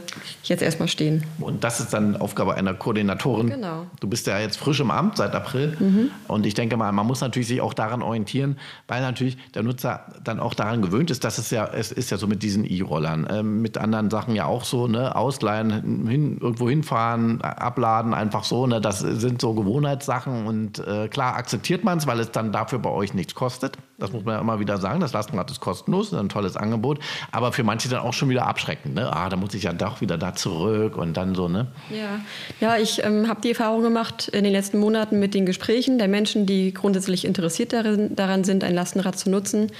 jetzt 0.44 0.62
erstmal 0.62 0.88
stehen. 0.88 1.24
Und 1.40 1.64
das 1.64 1.80
ist 1.80 1.94
dann 1.94 2.16
Aufgabe 2.16 2.54
einer 2.54 2.74
Koordinatorin. 2.74 3.48
Genau. 3.48 3.86
Du 4.00 4.06
bist 4.06 4.26
ja 4.26 4.38
jetzt 4.38 4.58
frisch 4.58 4.80
im 4.80 4.90
Amt 4.90 5.16
seit 5.16 5.34
April 5.34 5.76
mhm. 5.78 6.10
und 6.28 6.44
ich 6.44 6.54
denke 6.54 6.76
mal, 6.76 6.92
man 6.92 7.06
muss 7.06 7.20
natürlich 7.22 7.48
sich 7.48 7.60
auch 7.62 7.72
daran 7.72 8.02
orientieren, 8.02 8.58
weil 8.86 9.00
natürlich 9.00 9.38
der 9.54 9.62
Nutzer 9.62 10.06
dann 10.22 10.40
auch 10.40 10.52
daran 10.52 10.82
gewöhnt 10.82 11.10
ist, 11.10 11.24
dass 11.24 11.38
es 11.38 11.50
ja, 11.50 11.66
es 11.66 11.90
ist 11.90 12.10
ja 12.10 12.18
so 12.18 12.26
mit 12.26 12.42
diesen 12.42 12.64
E-Rollern, 12.64 13.26
äh, 13.26 13.42
mit 13.42 13.78
anderen 13.78 14.10
Sachen 14.10 14.34
ja 14.34 14.44
auch 14.44 14.64
so, 14.64 14.88
ne, 14.88 15.16
ausleihen, 15.16 16.06
hin, 16.06 16.38
irgendwo 16.38 16.68
hinfahren, 16.68 17.40
abladen, 17.40 18.12
einfach 18.12 18.44
so, 18.44 18.66
ne, 18.66 18.80
das 18.80 18.98
sind 18.98 19.40
so 19.40 19.54
Gewohnheitssachen 19.54 20.46
und 20.46 20.86
äh, 20.86 21.08
klar 21.08 21.36
akzeptiert 21.36 21.82
man 21.82 21.98
es, 21.98 22.06
weil 22.06 22.20
es 22.20 22.30
dann 22.30 22.52
dafür 22.52 22.78
bei 22.78 22.90
euch 22.90 23.14
nichts 23.14 23.34
kostet. 23.34 23.78
Das 24.02 24.12
muss 24.12 24.24
man 24.24 24.34
ja 24.34 24.40
immer 24.40 24.58
wieder 24.58 24.78
sagen. 24.78 24.98
Das 24.98 25.12
Lastenrad 25.12 25.48
ist 25.52 25.60
kostenlos, 25.60 26.12
ein 26.12 26.28
tolles 26.28 26.56
Angebot. 26.56 26.98
Aber 27.30 27.52
für 27.52 27.62
manche 27.62 27.88
dann 27.88 28.00
auch 28.00 28.12
schon 28.12 28.28
wieder 28.28 28.48
abschreckend. 28.48 28.96
Ne? 28.96 29.14
Ah, 29.14 29.28
da 29.28 29.36
muss 29.36 29.54
ich 29.54 29.62
ja 29.62 29.72
doch 29.72 30.00
wieder 30.00 30.18
da 30.18 30.34
zurück 30.34 30.96
und 30.96 31.16
dann 31.16 31.36
so, 31.36 31.48
ne? 31.48 31.68
Ja, 31.88 32.20
ja 32.60 32.76
ich 32.82 33.04
ähm, 33.04 33.28
habe 33.28 33.40
die 33.40 33.50
Erfahrung 33.50 33.82
gemacht 33.82 34.26
in 34.26 34.42
den 34.42 34.52
letzten 34.52 34.80
Monaten 34.80 35.20
mit 35.20 35.34
den 35.34 35.46
Gesprächen 35.46 35.98
der 35.98 36.08
Menschen, 36.08 36.46
die 36.46 36.74
grundsätzlich 36.74 37.24
interessiert 37.24 37.72
darin, 37.72 38.16
daran 38.16 38.42
sind, 38.42 38.64
ein 38.64 38.74
Lastenrad 38.74 39.16
zu 39.16 39.30
nutzen, 39.30 39.70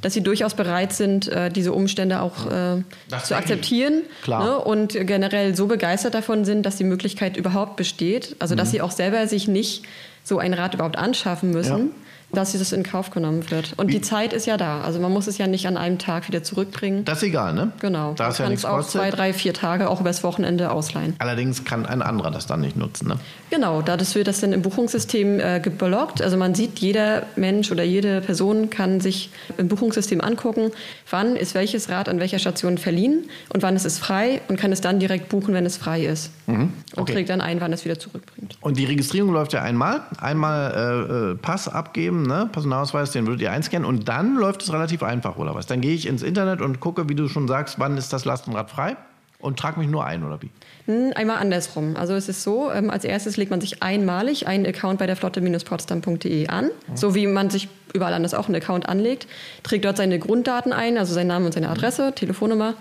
dass 0.00 0.14
sie 0.14 0.22
durchaus 0.22 0.54
bereit 0.54 0.92
sind, 0.92 1.26
äh, 1.26 1.50
diese 1.50 1.72
Umstände 1.72 2.22
auch 2.22 2.46
äh, 2.46 2.82
zu 3.24 3.34
akzeptieren. 3.34 4.02
Klar. 4.22 4.44
Ne? 4.44 4.58
Und 4.58 4.92
generell 4.92 5.56
so 5.56 5.66
begeistert 5.66 6.14
davon 6.14 6.44
sind, 6.44 6.64
dass 6.64 6.76
die 6.76 6.84
Möglichkeit 6.84 7.36
überhaupt 7.36 7.74
besteht. 7.74 8.36
Also, 8.38 8.54
dass 8.54 8.68
mhm. 8.68 8.72
sie 8.72 8.80
auch 8.82 8.92
selber 8.92 9.26
sich 9.26 9.48
nicht 9.48 9.82
so 10.22 10.38
ein 10.38 10.54
Rad 10.54 10.74
überhaupt 10.74 10.96
anschaffen 10.96 11.50
müssen. 11.50 11.78
Ja 11.78 11.94
dass 12.32 12.52
das 12.58 12.72
in 12.72 12.82
Kauf 12.82 13.10
genommen 13.10 13.50
wird. 13.50 13.74
Und 13.76 13.88
Wie- 13.88 13.92
die 13.92 14.00
Zeit 14.00 14.32
ist 14.32 14.46
ja 14.46 14.56
da. 14.56 14.80
Also 14.80 14.98
man 15.00 15.12
muss 15.12 15.26
es 15.26 15.38
ja 15.38 15.46
nicht 15.46 15.66
an 15.66 15.76
einem 15.76 15.98
Tag 15.98 16.28
wieder 16.28 16.42
zurückbringen. 16.42 17.04
Das 17.04 17.18
ist 17.18 17.24
egal, 17.28 17.52
ne? 17.54 17.72
Genau. 17.80 18.14
Da 18.14 18.24
man 18.24 18.32
es 18.32 18.38
ja 18.38 18.44
kann 18.44 18.52
es 18.54 18.64
auch 18.64 18.76
kostet. 18.76 18.92
zwei, 19.00 19.10
drei, 19.10 19.32
vier 19.32 19.52
Tage 19.54 19.88
auch 19.90 20.00
übers 20.00 20.24
Wochenende 20.24 20.70
ausleihen. 20.70 21.14
Allerdings 21.18 21.64
kann 21.64 21.84
ein 21.86 22.00
anderer 22.02 22.30
das 22.30 22.46
dann 22.46 22.60
nicht 22.62 22.76
nutzen, 22.76 23.08
ne? 23.08 23.16
Genau, 23.50 23.82
dadurch 23.82 24.14
wird 24.14 24.28
das 24.28 24.40
dann 24.40 24.52
im 24.54 24.62
Buchungssystem 24.62 25.38
äh, 25.40 25.60
geblockt. 25.60 26.22
Also 26.22 26.36
man 26.38 26.54
sieht, 26.54 26.78
jeder 26.78 27.24
Mensch 27.36 27.70
oder 27.70 27.82
jede 27.84 28.22
Person 28.22 28.70
kann 28.70 29.00
sich 29.00 29.30
im 29.58 29.68
Buchungssystem 29.68 30.20
angucken, 30.22 30.70
wann 31.10 31.36
ist 31.36 31.54
welches 31.54 31.90
Rad 31.90 32.08
an 32.08 32.18
welcher 32.18 32.38
Station 32.38 32.78
verliehen 32.78 33.24
und 33.52 33.62
wann 33.62 33.76
ist 33.76 33.84
es 33.84 33.98
frei 33.98 34.40
und 34.48 34.58
kann 34.58 34.72
es 34.72 34.80
dann 34.80 34.98
direkt 35.00 35.28
buchen, 35.28 35.52
wenn 35.52 35.66
es 35.66 35.76
frei 35.76 36.04
ist. 36.06 36.30
Und 36.46 36.56
Mhm. 36.58 36.72
okay. 36.96 37.12
trägt 37.12 37.28
dann 37.30 37.40
ein, 37.40 37.60
wann 37.60 37.72
es 37.72 37.84
wieder 37.84 37.98
zurückbringt. 37.98 38.56
Und 38.62 38.76
die 38.78 38.84
Registrierung 38.84 39.32
läuft 39.32 39.52
ja 39.52 39.62
einmal. 39.62 40.00
Einmal 40.18 40.72
äh, 40.72 41.32
äh, 41.32 41.34
Pass 41.36 41.68
abgeben, 41.68 42.21
ne? 42.26 42.48
Personalausweis, 42.52 43.10
den 43.12 43.26
würdet 43.26 43.42
ihr 43.42 43.52
einscannen. 43.52 43.86
Und 43.86 44.08
dann 44.08 44.36
läuft 44.36 44.62
es 44.62 44.72
relativ 44.72 45.02
einfach, 45.02 45.36
oder 45.36 45.54
was? 45.54 45.66
Dann 45.66 45.80
gehe 45.80 45.94
ich 45.94 46.06
ins 46.06 46.22
Internet 46.22 46.60
und 46.60 46.80
gucke, 46.80 47.08
wie 47.08 47.14
du 47.14 47.28
schon 47.28 47.48
sagst, 47.48 47.78
wann 47.78 47.96
ist 47.96 48.12
das 48.12 48.24
Lastenrad 48.24 48.70
frei 48.70 48.96
und 49.42 49.58
trage 49.58 49.78
mich 49.78 49.88
nur 49.88 50.04
ein, 50.04 50.24
oder 50.24 50.40
wie? 50.40 50.50
Hm, 50.86 51.12
Einmal 51.14 51.38
andersrum. 51.38 51.96
Also 51.96 52.14
es 52.14 52.28
ist 52.28 52.42
so, 52.42 52.70
ähm, 52.72 52.90
als 52.90 53.04
erstes 53.04 53.36
legt 53.36 53.50
man 53.50 53.60
sich 53.60 53.82
einmalig 53.82 54.46
einen 54.46 54.64
Account 54.64 54.98
bei 54.98 55.06
der 55.06 55.16
flotte-potsdam.de 55.16 56.48
an, 56.48 56.70
so 56.94 57.14
wie 57.14 57.26
man 57.26 57.50
sich 57.50 57.68
überall 57.92 58.14
anders 58.14 58.34
auch 58.34 58.46
einen 58.46 58.56
Account 58.56 58.88
anlegt, 58.88 59.26
trägt 59.62 59.84
dort 59.84 59.96
seine 59.96 60.18
Grunddaten 60.18 60.72
ein, 60.72 60.96
also 60.96 61.12
seinen 61.12 61.26
Namen 61.26 61.46
und 61.46 61.52
seine 61.52 61.68
Adresse, 61.68 62.12
Telefonnummer, 62.14 62.74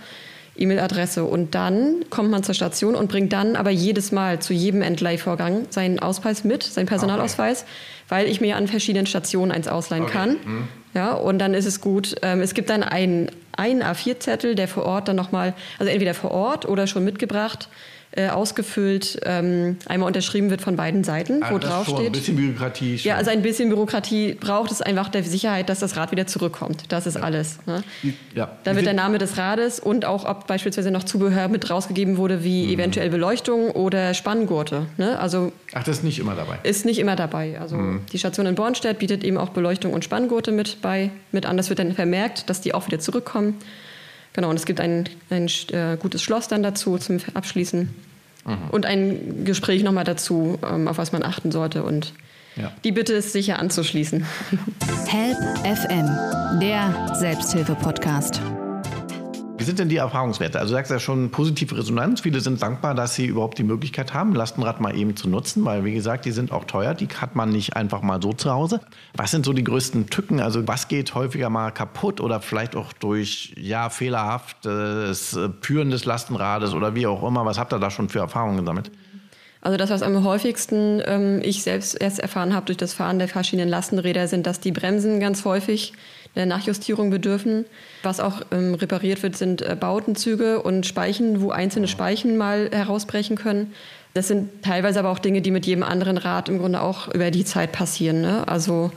E-Mail-Adresse 0.57 1.23
und 1.23 1.55
dann 1.55 2.05
kommt 2.09 2.29
man 2.29 2.43
zur 2.43 2.53
Station 2.53 2.95
und 2.95 3.09
bringt 3.09 3.31
dann 3.31 3.55
aber 3.55 3.69
jedes 3.69 4.11
Mal 4.11 4.39
zu 4.39 4.53
jedem 4.53 4.81
Entleihvorgang 4.81 5.65
seinen 5.69 5.99
Ausweis 5.99 6.43
mit, 6.43 6.63
seinen 6.63 6.87
Personalausweis, 6.87 7.65
weil 8.11 8.27
ich 8.27 8.41
mir 8.41 8.57
an 8.57 8.67
verschiedenen 8.67 9.05
Stationen 9.05 9.51
eins 9.53 9.69
ausleihen 9.69 10.03
Okay. 10.03 10.11
kann. 10.11 10.37
Ja, 10.93 11.13
und 11.13 11.39
dann 11.39 11.53
ist 11.53 11.65
es 11.65 11.79
gut. 11.79 12.15
Ähm, 12.21 12.41
es 12.41 12.53
gibt 12.53 12.69
dann 12.69 12.83
einen, 12.83 13.31
einen 13.55 13.81
A4-Zettel, 13.81 14.55
der 14.55 14.67
vor 14.67 14.83
Ort 14.83 15.07
dann 15.07 15.15
nochmal, 15.15 15.53
also 15.79 15.89
entweder 15.89 16.13
vor 16.13 16.31
Ort 16.31 16.67
oder 16.67 16.87
schon 16.87 17.05
mitgebracht, 17.05 17.69
äh, 18.13 18.27
ausgefüllt, 18.29 19.19
ähm, 19.23 19.77
einmal 19.87 20.07
unterschrieben 20.07 20.49
wird 20.49 20.61
von 20.61 20.75
beiden 20.75 21.03
Seiten, 21.05 21.39
wo 21.49 21.55
Ah, 21.55 21.59
das 21.59 21.69
drauf 21.69 21.85
schon, 21.85 21.95
Ein 21.95 22.01
steht. 22.01 22.13
bisschen 22.13 22.35
Bürokratie. 22.35 22.97
Schon. 22.97 23.07
Ja, 23.09 23.15
also 23.15 23.31
ein 23.31 23.41
bisschen 23.41 23.69
Bürokratie 23.69 24.33
braucht 24.33 24.69
es 24.71 24.81
einfach 24.81 25.07
der 25.09 25.23
Sicherheit, 25.23 25.69
dass 25.69 25.79
das 25.79 25.95
Rad 25.95 26.11
wieder 26.11 26.27
zurückkommt. 26.27 26.83
Das 26.89 27.07
ist 27.07 27.15
alles. 27.15 27.59
Ne? 27.67 27.83
Ja. 28.35 28.57
Da 28.65 28.71
Wie 28.71 28.75
wird 28.75 28.85
der 28.85 28.93
Name 28.93 29.17
des 29.17 29.37
Rades 29.37 29.79
und 29.79 30.03
auch, 30.03 30.25
ob 30.25 30.45
beispielsweise 30.47 30.91
noch 30.91 31.03
Zubehör 31.05 31.47
mit 31.47 31.69
rausgegeben 31.69 32.17
wurde, 32.17 32.43
wie 32.43 32.65
Mhm. 32.65 32.73
eventuell 32.73 33.09
Beleuchtung 33.09 33.71
oder 33.71 34.13
Spanngurte. 34.13 34.87
Ne? 34.97 35.17
Also 35.17 35.53
Ach, 35.73 35.83
das 35.85 35.97
ist 35.99 36.03
nicht 36.03 36.19
immer 36.19 36.35
dabei. 36.35 36.57
ist 36.63 36.85
nicht 36.85 36.99
immer 36.99 37.15
dabei. 37.15 37.59
Also 37.61 37.77
Mhm. 37.77 38.01
die 38.11 38.17
Station 38.19 38.45
in 38.45 38.55
Bornstedt 38.55 38.99
bietet 38.99 39.23
eben 39.23 39.37
auch 39.37 39.49
Beleuchtung 39.49 39.93
und 39.93 40.03
Spanngurte 40.03 40.51
mit 40.51 40.81
bei 40.81 41.11
mit 41.31 41.45
an. 41.45 41.55
Das 41.55 41.69
wird 41.69 41.79
dann 41.79 41.93
vermerkt, 41.93 42.49
dass 42.49 42.59
die 42.59 42.73
auch 42.73 42.87
wieder 42.87 42.99
zurückkommen. 42.99 43.55
Genau, 44.33 44.49
und 44.49 44.55
es 44.55 44.65
gibt 44.65 44.79
ein, 44.79 45.09
ein 45.29 45.47
äh, 45.71 45.97
gutes 45.99 46.21
Schloss 46.23 46.47
dann 46.47 46.63
dazu 46.63 46.97
zum 46.97 47.17
Abschließen. 47.33 47.93
Mhm. 48.45 48.57
Und 48.71 48.85
ein 48.85 49.43
Gespräch 49.45 49.83
nochmal 49.83 50.03
dazu, 50.05 50.57
ähm, 50.67 50.87
auf 50.87 50.97
was 50.97 51.11
man 51.11 51.23
achten 51.23 51.51
sollte. 51.51 51.83
Und 51.83 52.13
Ja. 52.55 52.71
die 52.83 52.91
Bitte 52.91 53.13
ist 53.13 53.33
sicher 53.33 53.59
anzuschließen. 53.59 54.25
Help 55.07 55.37
FM, 55.65 56.59
der 56.59 57.15
Selbsthilfe-Podcast. 57.19 58.41
Wie 59.61 59.65
sind 59.65 59.77
denn 59.77 59.89
die 59.89 59.97
Erfahrungswerte? 59.97 60.57
Also 60.57 60.71
du 60.71 60.77
sagst 60.77 60.91
ja 60.91 60.97
schon 60.97 61.29
positive 61.29 61.77
Resonanz. 61.77 62.21
Viele 62.21 62.39
sind 62.39 62.63
dankbar, 62.63 62.95
dass 62.95 63.13
sie 63.13 63.27
überhaupt 63.27 63.59
die 63.59 63.63
Möglichkeit 63.63 64.11
haben, 64.11 64.33
Lastenrad 64.33 64.81
mal 64.81 64.97
eben 64.97 65.15
zu 65.15 65.29
nutzen, 65.29 65.63
weil 65.65 65.85
wie 65.85 65.93
gesagt, 65.93 66.25
die 66.25 66.31
sind 66.31 66.51
auch 66.51 66.65
teuer. 66.65 66.95
Die 66.95 67.07
hat 67.07 67.35
man 67.35 67.51
nicht 67.51 67.75
einfach 67.75 68.01
mal 68.01 68.19
so 68.19 68.33
zu 68.33 68.49
Hause. 68.49 68.79
Was 69.15 69.29
sind 69.29 69.45
so 69.45 69.53
die 69.53 69.63
größten 69.63 70.07
Tücken? 70.09 70.39
Also 70.39 70.67
was 70.67 70.87
geht 70.87 71.13
häufiger 71.13 71.51
mal 71.51 71.69
kaputt 71.69 72.21
oder 72.21 72.41
vielleicht 72.41 72.75
auch 72.75 72.91
durch 72.91 73.53
ja 73.55 73.91
fehlerhaftes 73.91 75.35
äh, 75.35 75.49
Führen 75.61 75.91
des 75.91 76.05
Lastenrades 76.05 76.73
oder 76.73 76.95
wie 76.95 77.05
auch 77.05 77.21
immer? 77.21 77.45
Was 77.45 77.59
habt 77.59 77.71
ihr 77.71 77.77
da 77.77 77.91
schon 77.91 78.09
für 78.09 78.17
Erfahrungen 78.17 78.57
gesammelt? 78.57 78.89
Also 79.61 79.77
das, 79.77 79.91
was 79.91 80.01
am 80.01 80.23
häufigsten 80.23 81.03
ähm, 81.05 81.39
ich 81.43 81.61
selbst 81.61 81.93
erst 81.93 82.19
erfahren 82.19 82.55
habe 82.55 82.65
durch 82.65 82.79
das 82.79 82.95
Fahren 82.95 83.19
der 83.19 83.27
verschiedenen 83.27 83.69
Lastenräder, 83.69 84.27
sind, 84.27 84.47
dass 84.47 84.59
die 84.59 84.71
Bremsen 84.71 85.19
ganz 85.19 85.45
häufig 85.45 85.93
der 86.35 86.45
Nachjustierung 86.45 87.09
bedürfen. 87.09 87.65
Was 88.03 88.19
auch 88.19 88.41
ähm, 88.51 88.73
repariert 88.75 89.21
wird, 89.23 89.35
sind 89.35 89.61
äh, 89.61 89.75
Bautenzüge 89.79 90.61
und 90.61 90.85
Speichen, 90.85 91.41
wo 91.41 91.51
einzelne 91.51 91.87
Speichen 91.87 92.37
mal 92.37 92.69
herausbrechen 92.71 93.35
können. 93.35 93.73
Das 94.13 94.27
sind 94.27 94.63
teilweise 94.63 94.99
aber 94.99 95.09
auch 95.09 95.19
Dinge, 95.19 95.41
die 95.41 95.51
mit 95.51 95.65
jedem 95.65 95.83
anderen 95.83 96.17
Rad 96.17 96.49
im 96.49 96.59
Grunde 96.59 96.81
auch 96.81 97.07
über 97.13 97.31
die 97.31 97.45
Zeit 97.45 97.71
passieren. 97.71 98.21
Ne? 98.21 98.47
Also 98.47 98.91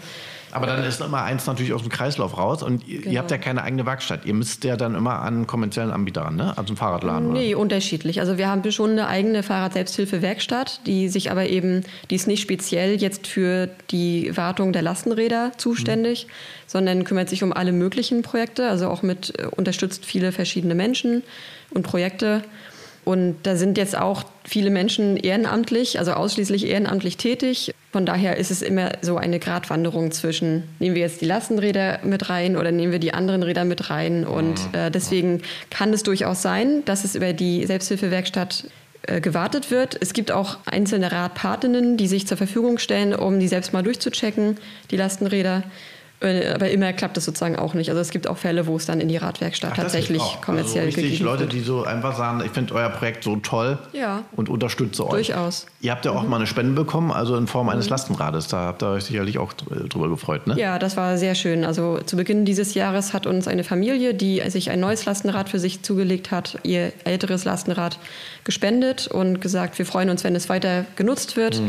Aber 0.55 0.67
dann 0.67 0.85
ist 0.85 1.01
immer 1.01 1.23
eins 1.23 1.47
natürlich 1.47 1.73
aus 1.73 1.83
dem 1.83 1.91
Kreislauf 1.91 2.39
raus 2.39 2.63
und 2.63 2.87
ihr, 2.87 2.95
ihr 2.97 3.03
Genau. 3.03 3.19
habt 3.19 3.31
ja 3.31 3.39
keine 3.39 3.63
eigene 3.63 3.85
Werkstatt. 3.87 4.25
Ihr 4.25 4.35
müsst 4.35 4.65
ja 4.65 4.77
dann 4.77 4.95
immer 4.95 5.21
an 5.21 5.47
kommerziellen 5.47 5.91
Anbieter 5.91 6.23
ran, 6.23 6.37
ne? 6.37 6.57
Also 6.57 6.69
einen 6.69 6.77
Fahrradladen 6.77 7.31
oder? 7.31 7.41
Nee, 7.41 7.55
unterschiedlich. 7.55 8.21
Also 8.21 8.39
wir 8.39 8.49
haben 8.49 8.71
schon 8.71 8.91
eine 8.91 9.09
eigene 9.09 9.43
Fahrrad-Selbsthilfe-Werkstatt, 9.43 10.81
die 10.87 11.09
sich 11.09 11.31
aber 11.31 11.47
eben, 11.49 11.85
die 12.11 12.15
ist 12.15 12.27
nicht 12.27 12.41
speziell 12.41 12.97
jetzt 13.01 13.27
für 13.27 13.69
die 13.91 14.37
Wartung 14.37 14.73
der 14.73 14.83
Lastenräder 14.83 15.53
zuständig, 15.57 16.27
sondern 16.67 17.05
kümmert 17.05 17.29
sich 17.29 17.43
um 17.43 17.53
alle 17.53 17.73
möglichen 17.73 18.23
Projekte, 18.23 18.69
also 18.69 18.89
auch 18.89 19.03
mit 19.03 19.39
äh, 19.39 19.47
unterstützt 19.47 20.05
viele 20.07 20.33
verschiedene 20.33 20.75
Menschen 20.75 21.23
und 21.71 21.83
Projekte. 21.83 22.43
Und 23.05 23.37
da 23.43 23.57
sind 23.57 23.77
jetzt 23.77 23.99
auch 23.99 24.25
viele 24.55 24.71
Menschen 24.71 25.17
ehrenamtlich, 25.17 25.99
also 25.99 26.13
ausschließlich 26.13 26.69
ehrenamtlich 26.69 27.17
tätig. 27.17 27.75
Von 27.91 28.07
daher 28.07 28.37
ist 28.37 28.53
es 28.53 28.63
immer 28.63 28.93
so 29.03 29.17
eine 29.17 29.41
Gratwanderung 29.41 30.13
zwischen, 30.13 30.63
nehmen 30.79 30.95
wir 30.95 31.03
jetzt 31.03 31.21
die 31.21 31.25
Lastenräder 31.25 31.99
mit 32.05 32.31
rein 32.31 32.57
oder 32.57 32.71
nehmen 32.71 32.93
wir 32.93 33.01
die 33.01 33.13
anderen 33.13 33.43
Räder 33.43 33.65
mit 33.65 33.91
rein. 33.91 34.25
Und 34.25 34.61
äh, 34.73 34.93
deswegen 34.93 35.43
kann 35.71 35.93
es 35.93 36.05
durchaus 36.05 36.41
sein, 36.41 36.85
dass 36.85 37.03
es 37.03 37.17
über 37.17 37.33
die 37.33 37.67
Selbsthilfewerkstatt 37.67 38.69
äh, 39.09 39.21
gewartet 39.21 39.73
wird. 39.73 39.99
Es 40.01 40.13
gibt 40.13 40.31
auch 40.31 40.59
einzelne 40.67 41.11
Radpatinnen, 41.11 41.97
die 41.97 42.07
sich 42.07 42.29
zur 42.29 42.37
Verfügung 42.37 42.79
stellen, 42.79 43.13
um 43.13 43.41
die 43.41 43.49
selbst 43.49 43.73
mal 43.73 43.83
durchzuchecken, 43.83 44.59
die 44.93 44.97
Lastenräder. 44.97 45.65
Äh, 46.25 46.53
Aber 46.55 46.71
immer 46.71 46.93
klappt 46.93 47.17
es 47.17 47.25
sozusagen 47.25 47.57
auch 47.57 47.75
nicht. 47.75 47.89
Also 47.91 48.01
es 48.01 48.11
gibt 48.11 48.27
auch 48.27 48.37
Fälle, 48.37 48.67
wo 48.67 48.77
es 48.77 48.87
dann 48.87 49.01
in 49.01 49.09
die 49.09 49.17
Radwerkstatt 49.17 49.71
Ach, 49.73 49.77
das 49.77 49.93
tatsächlich 49.93 50.23
kommerziell 50.45 50.87
also 50.87 50.97
richtig 51.01 51.21
Leute, 51.21 51.41
wird. 51.43 51.53
die 51.53 51.61
so 51.61 51.85
einfach 51.85 52.17
sagen, 52.17 52.43
ich 52.45 52.51
finde 52.53 52.75
euer 52.75 52.89
Projekt 52.89 53.25
so 53.25 53.37
toll 53.37 53.79
Ja. 53.93 54.23
und 54.33 54.49
unterstütze 54.49 55.05
euch. 55.05 55.29
Durchaus. 55.29 55.67
Ihr 55.81 55.91
habt 55.93 56.05
ja 56.05 56.13
auch 56.13 56.23
mal 56.27 56.37
eine 56.37 56.47
Spende 56.47 56.73
bekommen, 56.73 57.11
also 57.13 57.37
in 57.37 57.47
Form 57.47 57.69
eines 57.69 57.89
Lastenrades. 57.91 58.49
Da 58.49 58.59
habt 58.67 58.83
ihr 58.83 58.89
euch 58.89 59.05
sicherlich 59.05 59.39
auch 59.39 59.53
dr- 59.53 59.89
drüber 59.89 60.09
gefreut, 60.09 60.47
ne? 60.47 60.59
Ja, 60.59 60.79
das 60.79 60.97
war 60.97 61.19
sehr 61.19 61.35
schön. 61.35 61.65
Also 61.65 61.99
zu 62.05 62.17
Beginn 62.17 62.45
dieses 62.45 62.75
Jahres 62.75 63.13
hat 63.13 63.27
uns 63.27 63.47
eine 63.49 63.65
Familie, 63.65 64.15
die 64.15 64.41
sich 64.49 64.71
ein 64.71 64.81
neues 64.81 65.05
Lastenrad 65.05 65.49
für 65.49 65.59
sich 65.59 65.83
zugelegt 65.83 66.31
hat, 66.31 66.59
ihr 66.63 66.93
älteres 67.05 67.45
Lastenrad 67.45 67.99
gespendet 68.45 69.07
und 69.09 69.41
gesagt, 69.41 69.79
wir 69.79 69.87
freuen 69.87 70.11
uns, 70.11 70.25
wenn 70.25 70.35
es 70.35 70.49
weiter 70.49 70.85
genutzt 70.97 71.37
wird. 71.37 71.61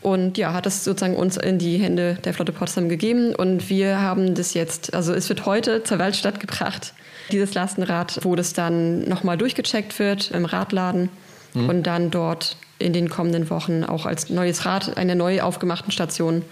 Und 0.00 0.38
ja, 0.38 0.52
hat 0.52 0.66
es 0.66 0.84
sozusagen 0.84 1.16
uns 1.16 1.36
in 1.36 1.58
die 1.58 1.78
Hände 1.78 2.18
der 2.24 2.32
Flotte 2.32 2.52
Potsdam 2.52 2.88
gegeben. 2.88 3.34
Und 3.34 3.68
wir 3.68 4.00
haben 4.00 4.34
das 4.34 4.54
jetzt, 4.54 4.94
also 4.94 5.12
es 5.12 5.28
wird 5.28 5.44
heute 5.44 5.82
zur 5.82 5.98
Werkstatt 5.98 6.40
gebracht, 6.40 6.94
dieses 7.32 7.54
Lastenrad, 7.54 8.20
wo 8.22 8.36
das 8.36 8.52
dann 8.52 9.08
nochmal 9.08 9.36
durchgecheckt 9.36 9.98
wird 9.98 10.30
im 10.30 10.44
Radladen 10.44 11.10
und 11.54 11.86
dann 11.86 12.10
dort 12.10 12.56
in 12.78 12.92
den 12.92 13.08
kommenden 13.08 13.50
Wochen 13.50 13.84
auch 13.84 14.06
als 14.06 14.30
neues 14.30 14.64
Rad 14.64 14.96
einer 14.96 15.14
neu 15.14 15.40
aufgemachten 15.40 15.90
Station, 15.90 16.44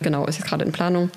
genau, 0.00 0.26
ist 0.26 0.38
jetzt 0.38 0.48
gerade 0.48 0.64
in 0.64 0.72
Planung, 0.72 1.10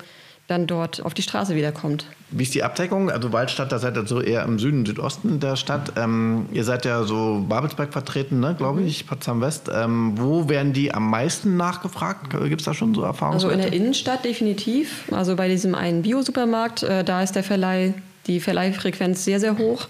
dann 0.48 0.66
dort 0.66 1.04
auf 1.04 1.12
die 1.12 1.22
Straße 1.22 1.54
wiederkommt. 1.54 2.06
Wie 2.30 2.42
ist 2.42 2.54
die 2.54 2.62
Abdeckung? 2.62 3.10
Also 3.10 3.32
Waldstadt, 3.32 3.70
da 3.70 3.78
seid 3.78 3.96
ihr 3.96 4.06
so 4.06 4.20
eher 4.20 4.42
im 4.44 4.58
Süden, 4.58 4.86
Südosten 4.86 5.40
der 5.40 5.56
Stadt. 5.56 5.92
Ähm, 5.96 6.46
ihr 6.52 6.64
seid 6.64 6.86
ja 6.86 7.04
so 7.04 7.44
Babelsberg 7.46 7.92
vertreten, 7.92 8.40
ne, 8.40 8.54
glaube 8.56 8.82
ich, 8.82 9.06
Potsdam 9.06 9.42
West. 9.42 9.70
Ähm, 9.72 10.14
wo 10.16 10.48
werden 10.48 10.72
die 10.72 10.92
am 10.92 11.08
meisten 11.10 11.58
nachgefragt? 11.58 12.30
Gibt 12.30 12.62
es 12.62 12.64
da 12.64 12.72
schon 12.72 12.94
so 12.94 13.02
Erfahrungen? 13.02 13.34
Also 13.34 13.50
in 13.50 13.58
der 13.58 13.74
Innenstadt 13.74 14.24
definitiv. 14.24 15.04
Also 15.12 15.36
bei 15.36 15.48
diesem 15.48 15.74
einen 15.74 16.02
Bio-Supermarkt, 16.02 16.82
äh, 16.82 17.04
da 17.04 17.22
ist 17.22 17.36
der 17.36 17.44
Verleih, 17.44 17.92
die 18.26 18.40
Verleihfrequenz 18.40 19.24
sehr, 19.24 19.40
sehr 19.40 19.58
hoch. 19.58 19.86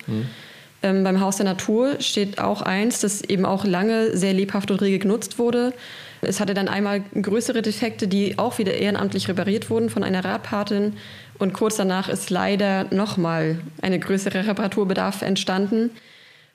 Ähm, 0.83 1.05
beim 1.05 1.21
Haus 1.21 1.37
der 1.37 1.45
Natur 1.45 2.01
steht 2.01 2.41
auch 2.41 2.63
eins, 2.63 3.01
das 3.01 3.23
eben 3.23 3.45
auch 3.45 3.65
lange 3.65 4.17
sehr 4.17 4.33
lebhaft 4.33 4.71
und 4.71 4.81
rege 4.81 4.99
genutzt 4.99 5.39
wurde. 5.39 5.73
Es 6.23 6.41
hatte 6.41 6.55
dann 6.55 6.69
einmal 6.69 7.01
größere 7.01 7.63
Defekte, 7.63 8.09
die 8.09 8.39
auch 8.39 8.59
wieder 8.59 8.75
ehrenamtlich 8.75 9.29
repariert 9.29 9.71
wurden 9.71 9.91
von 9.91 10.03
einer 10.03 10.25
Radpatin. 10.25 10.95
Und 11.39 11.53
kurz 11.53 11.77
danach 11.77 12.09
ist 12.09 12.31
leider 12.31 12.87
nochmal 12.91 13.59
eine 13.81 13.99
größere 13.99 14.47
Reparaturbedarf 14.47 15.23
entstanden. 15.23 15.91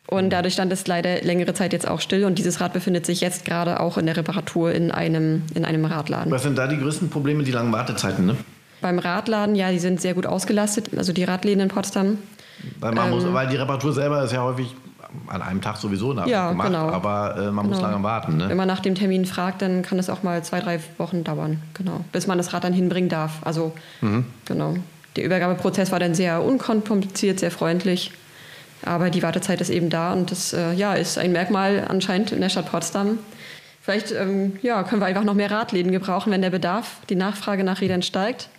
Und 0.08 0.32
dadurch 0.32 0.56
stand 0.56 0.72
es 0.74 0.86
leider 0.86 1.22
längere 1.22 1.54
Zeit 1.54 1.72
jetzt 1.72 1.88
auch 1.88 2.02
still. 2.02 2.26
Und 2.26 2.38
dieses 2.38 2.60
Rad 2.60 2.74
befindet 2.74 3.06
sich 3.06 3.22
jetzt 3.22 3.46
gerade 3.46 3.80
auch 3.80 3.98
in 3.98 4.06
der 4.06 4.18
Reparatur 4.18 4.74
in 4.74 4.92
einem, 4.92 5.44
in 5.54 5.64
einem 5.64 5.86
Radladen. 5.86 6.32
Was 6.32 6.44
sind 6.44 6.58
da 6.58 6.68
die 6.68 6.78
größten 6.78 7.10
Probleme? 7.10 7.44
Die 7.44 7.52
langen 7.52 7.72
Wartezeiten, 7.72 8.26
ne? 8.26 8.36
Beim 8.82 9.00
Radladen, 9.00 9.56
ja, 9.56 9.72
die 9.72 9.80
sind 9.80 10.02
sehr 10.02 10.14
gut 10.14 10.26
ausgelastet, 10.26 10.90
also 10.98 11.14
die 11.14 11.24
Radläden 11.24 11.62
in 11.62 11.70
Potsdam. 11.70 12.18
Weil, 12.82 12.98
Ähm. 12.98 13.10
muss, 13.12 13.32
weil 13.32 13.48
die 13.48 13.56
Reparatur 13.56 13.94
selber 13.94 14.24
ist 14.24 14.34
ja 14.34 14.44
häufig 14.44 14.76
an 15.28 15.42
einem 15.42 15.62
Tag 15.62 15.78
sowieso 15.78 16.14
nach 16.14 16.28
Ja, 16.28 16.50
gemacht, 16.50 16.68
genau. 16.68 16.90
aber 16.90 17.36
äh, 17.38 17.52
man 17.52 17.68
muss 17.68 17.78
Genau. 17.78 17.90
lange 17.92 18.04
warten. 18.04 18.38
Ne? 18.38 18.50
Wenn 18.50 18.58
man 18.58 18.68
nach 18.68 18.80
dem 18.82 18.96
Termin 18.96 19.26
fragt, 19.26 19.62
dann 19.62 19.82
kann 19.82 20.00
es 20.00 20.10
auch 20.10 20.24
mal 20.24 20.44
zwei, 20.44 20.60
drei 20.60 20.80
Wochen 20.98 21.24
dauern, 21.24 21.62
genau, 21.74 22.02
bis 22.12 22.28
man 22.28 22.38
das 22.38 22.54
Rad 22.54 22.64
dann 22.64 22.74
hinbringen 22.74 23.10
darf. 23.10 23.34
Also 23.44 23.74
Mhm. 24.02 24.26
genau. 24.46 24.76
Der 25.16 25.24
Übergabeprozess 25.26 25.92
war 25.92 26.00
dann 26.00 26.16
sehr 26.16 26.42
unkompliziert, 26.44 27.40
sehr 27.40 27.52
freundlich. 27.52 28.12
Aber 28.86 29.10
die 29.10 29.24
Wartezeit 29.24 29.62
ist 29.62 29.70
eben 29.70 29.90
da 29.90 30.12
und 30.14 30.32
das 30.32 30.52
äh, 30.54 30.74
ja, 30.74 30.94
ist 30.94 31.18
ein 31.18 31.32
Merkmal 31.32 31.86
anscheinend 31.88 32.32
in 32.32 32.42
der 32.42 32.50
Stadt 32.50 32.70
Potsdam. 32.70 33.20
Vielleicht 33.82 34.12
ähm, 34.12 34.58
ja, 34.62 34.84
können 34.84 35.02
wir 35.02 35.06
einfach 35.06 35.24
noch 35.24 35.34
mehr 35.36 35.52
Radläden 35.52 35.92
gebrauchen, 35.92 36.32
wenn 36.32 36.42
der 36.42 36.50
Bedarf, 36.50 36.98
die 37.10 37.16
Nachfrage 37.16 37.64
nach 37.64 37.80
Rädern 37.82 38.02
steigt. 38.02 38.50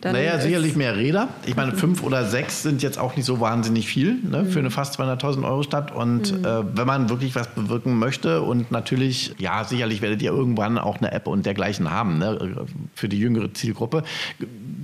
Dann 0.00 0.12
Naja, 0.12 0.38
sicherlich 0.38 0.76
mehr 0.76 0.96
Räder. 0.96 1.28
Ich 1.44 1.56
meine, 1.56 1.72
fünf 1.72 2.04
oder 2.04 2.24
sechs 2.24 2.62
sind 2.62 2.84
jetzt 2.84 2.98
auch 2.98 3.16
nicht 3.16 3.24
so 3.24 3.40
wahnsinnig 3.40 3.88
viel 3.88 4.14
ne, 4.22 4.44
für 4.44 4.60
eine 4.60 4.70
fast 4.70 4.98
200.000 5.00 5.44
Euro 5.44 5.64
Stadt. 5.64 5.90
Und 5.90 6.32
äh, 6.44 6.76
wenn 6.76 6.86
man 6.86 7.08
wirklich 7.08 7.34
was 7.34 7.48
bewirken 7.48 7.98
möchte 7.98 8.42
und 8.42 8.70
natürlich, 8.70 9.34
ja, 9.38 9.64
sicherlich 9.64 10.00
werdet 10.00 10.22
ihr 10.22 10.30
irgendwann 10.30 10.78
auch 10.78 10.98
eine 10.98 11.10
App 11.10 11.26
und 11.26 11.46
dergleichen 11.46 11.90
haben 11.90 12.18
ne, 12.18 12.64
für 12.94 13.08
die 13.08 13.18
jüngere 13.18 13.52
Zielgruppe. 13.54 14.04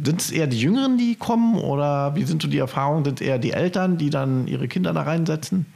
Sind 0.04 0.20
es 0.20 0.32
eher 0.32 0.48
die 0.48 0.58
Jüngeren, 0.58 0.98
die 0.98 1.14
kommen 1.14 1.58
oder 1.58 2.16
wie 2.16 2.24
sind 2.24 2.42
so 2.42 2.48
die 2.48 2.58
Erfahrungen? 2.58 3.04
Sind 3.04 3.20
es 3.20 3.26
eher 3.26 3.38
die 3.38 3.52
Eltern, 3.52 3.98
die 3.98 4.10
dann 4.10 4.48
ihre 4.48 4.66
Kinder 4.66 4.92
da 4.92 5.02
reinsetzen? 5.02 5.66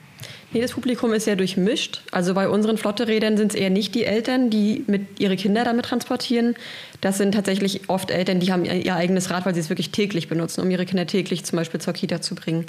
Nee, 0.51 0.63
das 0.63 0.73
Publikum 0.73 1.13
ist 1.13 1.25
sehr 1.25 1.37
durchmischt. 1.37 2.01
Also 2.11 2.33
bei 2.33 2.49
unseren 2.49 2.79
Flotterädern 2.79 3.37
sind 3.37 3.53
es 3.53 3.61
eher 3.61 3.69
nicht 3.69 3.95
die 3.95 4.05
Eltern, 4.05 4.49
die 4.49 4.83
mit 4.87 5.21
ihre 5.21 5.37
Kinder 5.37 5.63
damit 5.63 5.85
transportieren. 5.85 6.55
Das 7.03 7.19
sind 7.19 7.33
tatsächlich 7.33 7.91
oft 7.91 8.11
Eltern, 8.11 8.41
die 8.41 8.51
haben 8.51 8.65
ihr 8.65 8.97
eigenes 8.97 9.31
Rad, 9.31 9.45
weil 9.45 9.55
sie 9.55 9.61
es 9.61 9.69
wirklich 9.69 9.91
täglich 9.91 10.27
benutzen, 10.27 10.63
um 10.63 10.71
ihre 10.71 10.87
Kinder 10.87 11.07
täglich 11.07 11.45
zum 11.45 11.59
Beispiel 11.59 11.81
zur 11.83 11.93
Kita 11.93 12.23
zu 12.23 12.35
bringen. 12.35 12.65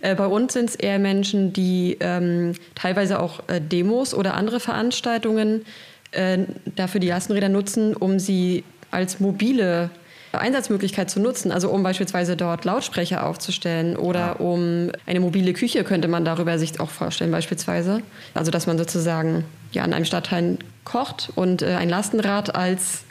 Äh, 0.00 0.14
bei 0.14 0.26
uns 0.26 0.54
sind 0.54 0.70
es 0.70 0.76
eher 0.76 0.98
Menschen, 0.98 1.52
die 1.52 1.98
ähm, 2.00 2.54
teilweise 2.74 3.20
auch 3.20 3.40
äh, 3.48 3.60
Demos 3.60 4.14
oder 4.14 4.32
andere 4.32 4.58
Veranstaltungen 4.58 5.66
äh, 6.12 6.38
dafür 6.76 7.00
die 7.00 7.08
Lastenräder 7.08 7.50
nutzen, 7.50 7.94
um 7.94 8.18
sie 8.18 8.64
als 8.90 9.20
mobile 9.20 9.90
Einsatzmöglichkeit 10.40 11.10
zu 11.10 11.20
nutzen, 11.20 11.52
also 11.52 11.70
um 11.70 11.82
beispielsweise 11.82 12.36
dort 12.36 12.64
Lautsprecher 12.64 13.26
aufzustellen 13.26 13.96
oder 13.96 14.40
um 14.40 14.90
eine 15.06 15.20
mobile 15.20 15.52
Küche 15.52 15.84
könnte 15.84 16.08
man 16.08 16.24
darüber 16.24 16.58
sich 16.58 16.80
auch 16.80 16.90
vorstellen 16.90 17.30
beispielsweise. 17.30 18.02
Also 18.34 18.50
dass 18.50 18.66
man 18.66 18.78
sozusagen 18.78 19.44
ja 19.72 19.82
an 19.82 19.92
einem 19.92 20.04
Stadtteil 20.04 20.58
kocht 20.84 21.30
und 21.34 21.62
äh, 21.62 21.74
ein 21.74 21.88
Lastenrad 21.88 22.54
als 22.54 23.02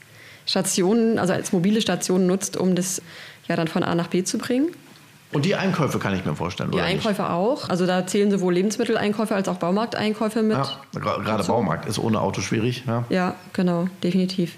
Station, 0.46 1.19
also 1.19 1.34
als 1.34 1.51
mobile 1.51 1.81
Station 1.81 2.25
nutzt, 2.25 2.57
um 2.57 2.75
das 2.75 3.01
ja 3.48 3.55
dann 3.55 3.67
von 3.67 3.84
A 3.84 3.96
nach 3.96 4.07
B 4.07 4.24
zu 4.24 4.38
bringen. 4.38 4.67
Und 5.34 5.43
die 5.43 5.55
Einkäufe 5.55 6.00
kann 6.00 6.15
ich 6.15 6.24
mir 6.24 6.36
vorstellen, 6.36 6.72
Die 6.72 6.79
Einkäufe 6.79 7.29
auch. 7.29 7.67
Also 7.67 7.86
da 7.86 8.07
zählen 8.07 8.31
sowohl 8.31 8.53
Lebensmitteleinkäufe 8.53 9.36
als 9.36 9.50
auch 9.50 9.57
Baumarkteinkäufe 9.57 10.41
mit. 10.41 10.57
nicht? 10.57 10.79
Ja, 10.93 11.00
gerade 11.17 11.43
Baumarkt 11.43 11.86
ist 11.86 12.00
ohne 12.00 12.22
Auto 12.22 12.39
schwierig. 12.41 12.84
Ja. 12.88 13.03
Ja, 13.10 13.36
genau, 13.51 13.89
definitiv. 14.03 14.55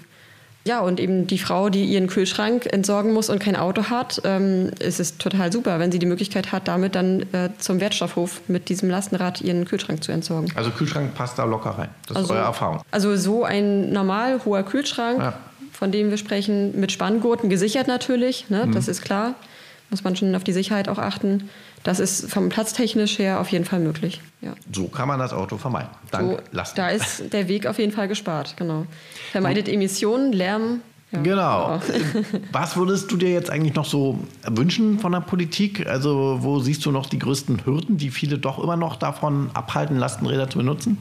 Ja, 0.70 0.78
und 0.82 1.00
eben 1.00 1.26
die 1.26 1.38
Frau, 1.38 1.68
die 1.68 1.84
ihren 1.84 2.06
Kühlschrank 2.06 2.72
entsorgen 2.72 3.12
muss 3.12 3.28
und 3.28 3.40
kein 3.40 3.56
Auto 3.56 3.86
hat, 3.90 4.20
ähm, 4.22 4.70
ist 4.78 5.00
es 5.00 5.18
total 5.18 5.50
super, 5.50 5.80
wenn 5.80 5.90
sie 5.90 5.98
die 5.98 6.06
Möglichkeit 6.06 6.52
hat, 6.52 6.68
damit 6.68 6.94
dann 6.94 7.22
äh, 7.32 7.48
zum 7.58 7.80
Wertstoffhof 7.80 8.42
mit 8.46 8.68
diesem 8.68 8.88
Lastenrad 8.88 9.40
ihren 9.40 9.64
Kühlschrank 9.64 10.04
zu 10.04 10.12
entsorgen. 10.12 10.52
Also 10.54 10.70
Kühlschrank 10.70 11.12
passt 11.16 11.40
da 11.40 11.42
locker 11.44 11.70
rein. 11.70 11.88
Das 12.06 12.22
ist 12.22 12.30
eure 12.30 12.38
Erfahrung. 12.38 12.82
Also 12.92 13.16
so 13.16 13.42
ein 13.42 13.90
normal 13.92 14.40
hoher 14.44 14.62
Kühlschrank, 14.62 15.18
Ja. 15.20 15.32
von 15.72 15.90
dem 15.90 16.10
wir 16.10 16.18
sprechen, 16.18 16.78
mit 16.78 16.92
Spanngurten 16.92 17.50
gesichert 17.50 17.88
natürlich, 17.88 18.48
ne, 18.48 18.66
Mhm. 18.66 18.72
das 18.72 18.86
ist 18.86 19.02
klar. 19.02 19.34
Muss 19.90 20.04
man 20.04 20.14
schon 20.16 20.34
auf 20.34 20.44
die 20.44 20.52
Sicherheit 20.52 20.88
auch 20.88 20.98
achten. 20.98 21.48
Das 21.82 21.98
ist 21.98 22.30
vom 22.30 22.48
platztechnisch 22.48 23.18
her 23.18 23.40
auf 23.40 23.48
jeden 23.48 23.64
Fall 23.64 23.80
möglich. 23.80 24.20
Ja. 24.40 24.54
So 24.72 24.86
kann 24.88 25.08
man 25.08 25.18
das 25.18 25.32
Auto 25.32 25.58
vermeiden. 25.58 25.88
Dank 26.10 26.30
So, 26.30 26.38
Lasten. 26.52 26.76
da 26.76 26.88
ist 26.90 27.32
der 27.32 27.48
Weg 27.48 27.66
auf 27.66 27.78
jeden 27.78 27.92
Fall 27.92 28.06
gespart, 28.06 28.56
genau. 28.56 28.86
Vermeidet 29.32 29.68
Emissionen, 29.68 30.32
Lärm. 30.32 30.80
Ja. 31.12 31.20
Genau. 31.22 31.80
Was 32.52 32.76
würdest 32.76 33.10
du 33.10 33.16
dir 33.16 33.30
jetzt 33.32 33.50
eigentlich 33.50 33.74
noch 33.74 33.84
so 33.84 34.20
wünschen 34.48 35.00
von 35.00 35.10
der 35.10 35.20
Politik? 35.20 35.88
Also 35.88 36.38
wo 36.40 36.60
siehst 36.60 36.86
du 36.86 36.92
noch 36.92 37.06
die 37.06 37.18
größten 37.18 37.66
Hürden, 37.66 37.96
die 37.96 38.10
viele 38.10 38.38
doch 38.38 38.62
immer 38.62 38.76
noch 38.76 38.94
davon 38.94 39.50
abhalten, 39.52 39.96
Lastenräder 39.96 40.48
zu 40.48 40.58
benutzen? 40.58 40.98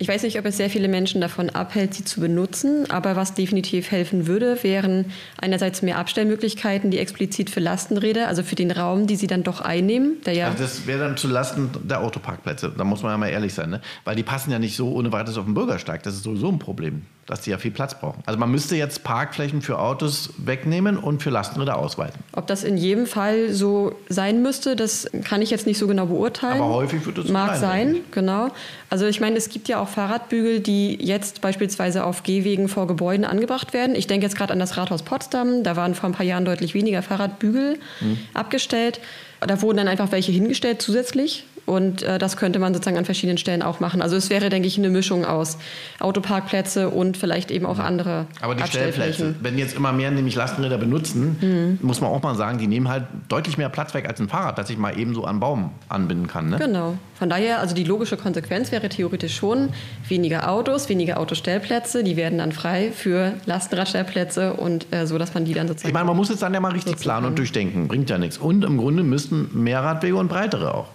Ich 0.00 0.08
weiß 0.08 0.22
nicht, 0.22 0.38
ob 0.38 0.46
es 0.46 0.56
sehr 0.56 0.70
viele 0.70 0.88
Menschen 0.88 1.20
davon 1.20 1.50
abhält, 1.50 1.92
sie 1.92 2.04
zu 2.04 2.20
benutzen, 2.20 2.90
aber 2.90 3.16
was 3.16 3.34
definitiv 3.34 3.90
helfen 3.90 4.26
würde, 4.26 4.62
wären 4.62 5.04
einerseits 5.38 5.82
mehr 5.82 5.98
Abstellmöglichkeiten, 5.98 6.90
die 6.90 6.98
explizit 6.98 7.50
für 7.50 7.60
Lastenräder, 7.60 8.26
also 8.26 8.42
für 8.42 8.54
den 8.54 8.70
Raum, 8.70 9.06
die 9.06 9.16
sie 9.16 9.26
dann 9.26 9.42
doch 9.42 9.60
einnehmen, 9.60 10.16
ja 10.26 10.46
Also 10.46 10.62
das 10.62 10.86
wäre 10.86 11.00
dann 11.00 11.18
zu 11.18 11.28
Lasten 11.28 11.68
der 11.84 12.00
Autoparkplätze. 12.00 12.72
Da 12.74 12.82
muss 12.82 13.02
man 13.02 13.12
ja 13.12 13.18
mal 13.18 13.28
ehrlich 13.28 13.52
sein, 13.52 13.68
ne? 13.68 13.82
Weil 14.04 14.16
die 14.16 14.22
passen 14.22 14.50
ja 14.50 14.58
nicht 14.58 14.74
so 14.74 14.90
ohne 14.90 15.12
weiteres 15.12 15.36
auf 15.36 15.44
den 15.44 15.52
Bürgersteig. 15.52 16.02
Das 16.02 16.14
ist 16.14 16.22
sowieso 16.22 16.48
ein 16.48 16.58
Problem, 16.58 17.02
dass 17.26 17.42
die 17.42 17.50
ja 17.50 17.58
viel 17.58 17.70
Platz 17.70 18.00
brauchen. 18.00 18.22
Also 18.24 18.40
man 18.40 18.50
müsste 18.50 18.76
jetzt 18.76 19.04
Parkflächen 19.04 19.60
für 19.60 19.78
Autos 19.78 20.30
wegnehmen 20.38 20.96
und 20.96 21.22
für 21.22 21.28
Lastenräder 21.28 21.76
ausweiten. 21.76 22.24
Ob 22.32 22.46
das 22.46 22.64
in 22.64 22.78
jedem 22.78 23.06
Fall 23.06 23.52
so 23.52 23.94
sein 24.08 24.40
müsste, 24.40 24.76
das 24.76 25.10
kann 25.24 25.42
ich 25.42 25.50
jetzt 25.50 25.66
nicht 25.66 25.78
so 25.78 25.86
genau 25.86 26.06
beurteilen. 26.06 26.62
Aber 26.62 26.72
häufig 26.72 27.04
wird 27.04 27.18
es 27.18 27.26
so 27.26 27.32
Mag 27.34 27.50
sein, 27.50 27.60
sein, 27.60 27.92
denke 27.92 28.08
genau. 28.12 28.48
Also 28.88 29.06
ich 29.06 29.20
meine, 29.20 29.36
es 29.36 29.50
gibt 29.50 29.68
ja 29.68 29.78
auch 29.78 29.89
Fahrradbügel, 29.90 30.60
die 30.60 30.96
jetzt 31.00 31.40
beispielsweise 31.42 32.04
auf 32.04 32.22
Gehwegen 32.22 32.68
vor 32.68 32.86
Gebäuden 32.86 33.24
angebracht 33.26 33.72
werden. 33.74 33.94
Ich 33.94 34.06
denke 34.06 34.24
jetzt 34.26 34.36
gerade 34.36 34.52
an 34.52 34.58
das 34.58 34.76
Rathaus 34.76 35.02
Potsdam. 35.02 35.62
Da 35.62 35.76
waren 35.76 35.94
vor 35.94 36.08
ein 36.08 36.12
paar 36.12 36.24
Jahren 36.24 36.44
deutlich 36.46 36.72
weniger 36.74 37.02
Fahrradbügel 37.02 37.78
Hm. 37.98 38.18
abgestellt. 38.32 39.00
Da 39.40 39.60
wurden 39.62 39.76
dann 39.78 39.88
einfach 39.88 40.12
welche 40.12 40.32
hingestellt 40.32 40.80
zusätzlich. 40.80 41.44
Und 41.70 42.02
äh, 42.02 42.18
das 42.18 42.36
könnte 42.36 42.58
man 42.58 42.74
sozusagen 42.74 42.98
an 42.98 43.04
verschiedenen 43.04 43.38
Stellen 43.38 43.62
auch 43.62 43.78
machen. 43.78 44.02
Also 44.02 44.16
es 44.16 44.28
wäre, 44.28 44.48
denke 44.48 44.66
ich, 44.66 44.76
eine 44.76 44.90
Mischung 44.90 45.24
aus 45.24 45.56
Autoparkplätze 46.00 46.90
und 46.90 47.16
vielleicht 47.16 47.52
eben 47.52 47.64
auch 47.64 47.78
andere 47.78 48.26
Aber 48.40 48.56
die 48.56 48.66
Stellplätze, 48.66 49.36
wenn 49.40 49.56
jetzt 49.56 49.76
immer 49.76 49.92
mehr 49.92 50.10
nämlich 50.10 50.34
Lastenräder 50.34 50.78
benutzen, 50.78 51.78
muss 51.80 52.00
man 52.00 52.10
auch 52.10 52.22
mal 52.24 52.34
sagen, 52.34 52.58
die 52.58 52.66
nehmen 52.66 52.88
halt 52.88 53.04
deutlich 53.28 53.56
mehr 53.56 53.68
Platz 53.68 53.94
weg 53.94 54.08
als 54.08 54.18
ein 54.18 54.28
Fahrrad, 54.28 54.58
das 54.58 54.68
ich 54.68 54.78
mal 54.78 54.98
eben 54.98 55.14
so 55.14 55.22
an 55.22 55.30
einen 55.30 55.40
Baum 55.40 55.70
anbinden 55.88 56.26
kann. 56.26 56.50
Ne? 56.50 56.58
Genau. 56.58 56.98
Von 57.14 57.30
daher, 57.30 57.60
also 57.60 57.74
die 57.74 57.84
logische 57.84 58.16
Konsequenz 58.16 58.72
wäre 58.72 58.88
theoretisch 58.88 59.36
schon 59.36 59.68
weniger 60.08 60.50
Autos, 60.50 60.88
weniger 60.88 61.20
Autostellplätze. 61.20 62.02
Die 62.02 62.16
werden 62.16 62.38
dann 62.38 62.50
frei 62.50 62.90
für 62.92 63.34
Lastenradstellplätze 63.46 64.54
und 64.54 64.92
äh, 64.92 65.06
so, 65.06 65.18
dass 65.18 65.34
man 65.34 65.44
die 65.44 65.54
dann 65.54 65.68
sozusagen. 65.68 65.90
Ich 65.90 65.94
meine, 65.94 66.06
man 66.06 66.16
muss 66.16 66.30
jetzt 66.30 66.42
dann 66.42 66.52
ja 66.52 66.58
mal 66.58 66.72
richtig 66.72 66.96
planen 66.96 67.26
und 67.26 67.38
durchdenken. 67.38 67.86
Bringt 67.86 68.10
ja 68.10 68.18
nichts. 68.18 68.38
Und 68.38 68.64
im 68.64 68.76
Grunde 68.76 69.04
müssten 69.04 69.50
mehr 69.52 69.84
Radwege 69.84 70.16
und 70.16 70.28
breitere 70.28 70.74
auch. 70.74 70.88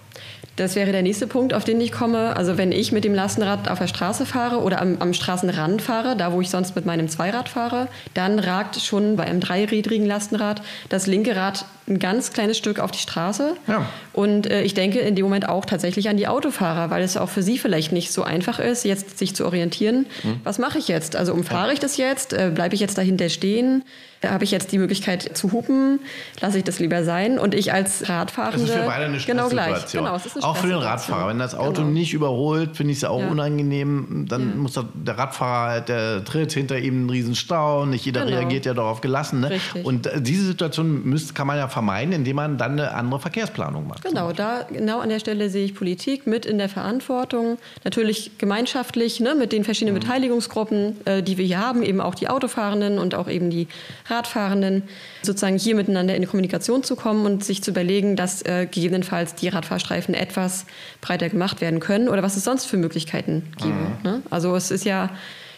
Das 0.55 0.75
wäre 0.75 0.91
der 0.91 1.01
nächste 1.01 1.27
Punkt, 1.27 1.53
auf 1.53 1.65
den 1.65 1.81
ich 1.81 1.91
komme. 1.91 2.35
Also 2.37 2.57
wenn 2.57 2.71
ich 2.71 2.91
mit 2.91 3.03
dem 3.03 3.13
Lastenrad 3.13 3.69
auf 3.69 3.79
der 3.79 3.87
Straße 3.87 4.25
fahre 4.25 4.61
oder 4.61 4.81
am, 4.81 4.97
am 4.99 5.13
Straßenrand 5.13 5.81
fahre, 5.81 6.15
da 6.15 6.31
wo 6.31 6.41
ich 6.41 6.49
sonst 6.49 6.75
mit 6.75 6.85
meinem 6.85 7.09
Zweirad 7.09 7.49
fahre, 7.49 7.87
dann 8.13 8.39
ragt 8.39 8.79
schon 8.79 9.17
bei 9.17 9.25
einem 9.25 9.41
dreirädrigen 9.41 10.05
Lastenrad 10.05 10.61
das 10.89 11.07
linke 11.07 11.35
Rad 11.35 11.65
ein 11.87 11.99
ganz 11.99 12.31
kleines 12.31 12.57
Stück 12.57 12.79
auf 12.79 12.91
die 12.91 12.99
Straße. 12.99 13.55
Ja. 13.67 13.85
Und 14.13 14.47
äh, 14.47 14.63
ich 14.63 14.73
denke 14.73 14.99
in 14.99 15.15
dem 15.15 15.25
Moment 15.25 15.47
auch 15.47 15.65
tatsächlich 15.65 16.09
an 16.09 16.17
die 16.17 16.27
Autofahrer, 16.27 16.89
weil 16.89 17.03
es 17.03 17.17
auch 17.17 17.29
für 17.29 17.43
sie 17.43 17.57
vielleicht 17.57 17.91
nicht 17.91 18.11
so 18.11 18.23
einfach 18.23 18.59
ist, 18.59 18.85
jetzt 18.85 19.19
sich 19.19 19.35
zu 19.35 19.45
orientieren. 19.45 20.07
Mhm. 20.23 20.39
Was 20.43 20.57
mache 20.57 20.79
ich 20.79 20.87
jetzt? 20.87 21.15
Also 21.15 21.33
umfahre 21.33 21.73
ich 21.73 21.79
das 21.79 21.97
jetzt? 21.97 22.33
Äh, 22.33 22.51
Bleibe 22.53 22.75
ich 22.75 22.81
jetzt 22.81 22.97
dahinter 22.97 23.29
stehen? 23.29 23.83
Äh, 24.25 24.29
Habe 24.29 24.43
ich 24.43 24.51
jetzt 24.51 24.71
die 24.71 24.77
Möglichkeit 24.77 25.37
zu 25.37 25.51
hupen? 25.51 25.99
Lasse 26.41 26.57
ich 26.57 26.63
das 26.63 26.79
lieber 26.79 27.03
sein? 27.03 27.39
Und 27.39 27.53
ich 27.53 27.73
als 27.73 28.09
Radfahrende... 28.09 28.59
Das 28.59 28.69
ist 28.69 28.75
für 28.75 28.85
beide 28.85 29.05
eine 29.05 29.17
Genau 29.17 29.49
gleich. 29.49 29.91
Genau, 29.91 30.15
es 30.15 30.25
ist 30.25 30.35
eine 30.37 30.45
auch 30.45 30.57
für 30.57 30.67
den. 30.67 30.75
Radfahrer. 30.77 31.29
Wenn 31.29 31.39
das 31.39 31.55
Auto 31.55 31.81
Genau. 31.81 31.91
nicht 31.93 32.13
überholt, 32.13 32.75
finde 32.75 32.91
ich 32.91 32.97
es 32.97 33.01
ja 33.03 33.09
auch 33.09 33.21
Ja. 33.21 33.27
unangenehm. 33.29 34.25
Dann 34.29 34.57
muss 34.57 34.73
der, 34.73 35.17
Radfahrer, 35.17 35.69
halt, 35.71 35.89
der 35.89 36.23
tritt 36.23 36.51
hinter 36.51 36.77
ihm 36.77 36.95
einen 36.95 37.09
riesen 37.09 37.35
Stau. 37.35 37.85
Nicht 37.85 38.05
jeder 38.05 38.25
Genau. 38.25 38.37
reagiert 38.37 38.65
ja 38.65 38.73
darauf 38.73 39.01
gelassen. 39.01 39.39
Ne? 39.41 39.59
Und 39.83 40.07
äh, 40.07 40.21
diese 40.21 40.45
Situation 40.45 41.03
müsst, 41.05 41.35
kann 41.35 41.47
man 41.47 41.57
ja 41.57 41.67
vermeiden, 41.67 42.13
indem 42.13 42.35
man 42.37 42.57
dann 42.57 42.73
eine 42.73 42.91
andere 42.93 43.19
Verkehrsplanung 43.19 43.87
macht. 43.87 44.03
Genau, 44.03 44.31
da 44.31 44.65
genau 44.71 44.99
an 44.99 45.09
der 45.09 45.19
Stelle 45.19 45.49
sehe 45.49 45.65
ich 45.65 45.75
Politik 45.75 46.27
mit 46.27 46.45
in 46.45 46.57
der 46.57 46.69
Verantwortung. 46.69 47.57
Natürlich 47.83 48.37
gemeinschaftlich 48.37 49.19
ne, 49.19 49.35
mit 49.35 49.51
den 49.51 49.63
verschiedenen 49.63 49.99
Beteiligungsgruppen, 49.99 50.97
äh, 51.05 51.23
die 51.23 51.37
wir 51.37 51.45
hier 51.45 51.59
haben, 51.59 51.83
eben 51.83 52.01
auch 52.01 52.15
die 52.15 52.27
Autofahrenden 52.29 52.97
und 52.99 53.15
auch 53.15 53.27
eben 53.27 53.49
die 53.49 53.67
Radfahrenden, 54.15 54.83
sozusagen 55.21 55.57
hier 55.57 55.75
miteinander 55.75 56.15
in 56.15 56.25
Kommunikation 56.27 56.83
zu 56.83 56.95
kommen 56.95 57.25
und 57.25 57.43
sich 57.43 57.63
zu 57.63 57.71
überlegen, 57.71 58.15
dass 58.15 58.41
äh, 58.43 58.65
gegebenenfalls 58.65 59.35
die 59.35 59.49
Radfahrstreifen 59.49 60.13
etwas 60.13 60.65
breiter 61.01 61.29
gemacht 61.29 61.61
werden 61.61 61.79
können 61.79 62.09
oder 62.09 62.23
was 62.23 62.37
es 62.37 62.43
sonst 62.43 62.65
für 62.65 62.77
Möglichkeiten 62.77 63.43
geben. 63.61 63.97
Ne? 64.03 64.21
Also 64.29 64.55
es 64.55 64.71
ist 64.71 64.85
ja 64.85 65.09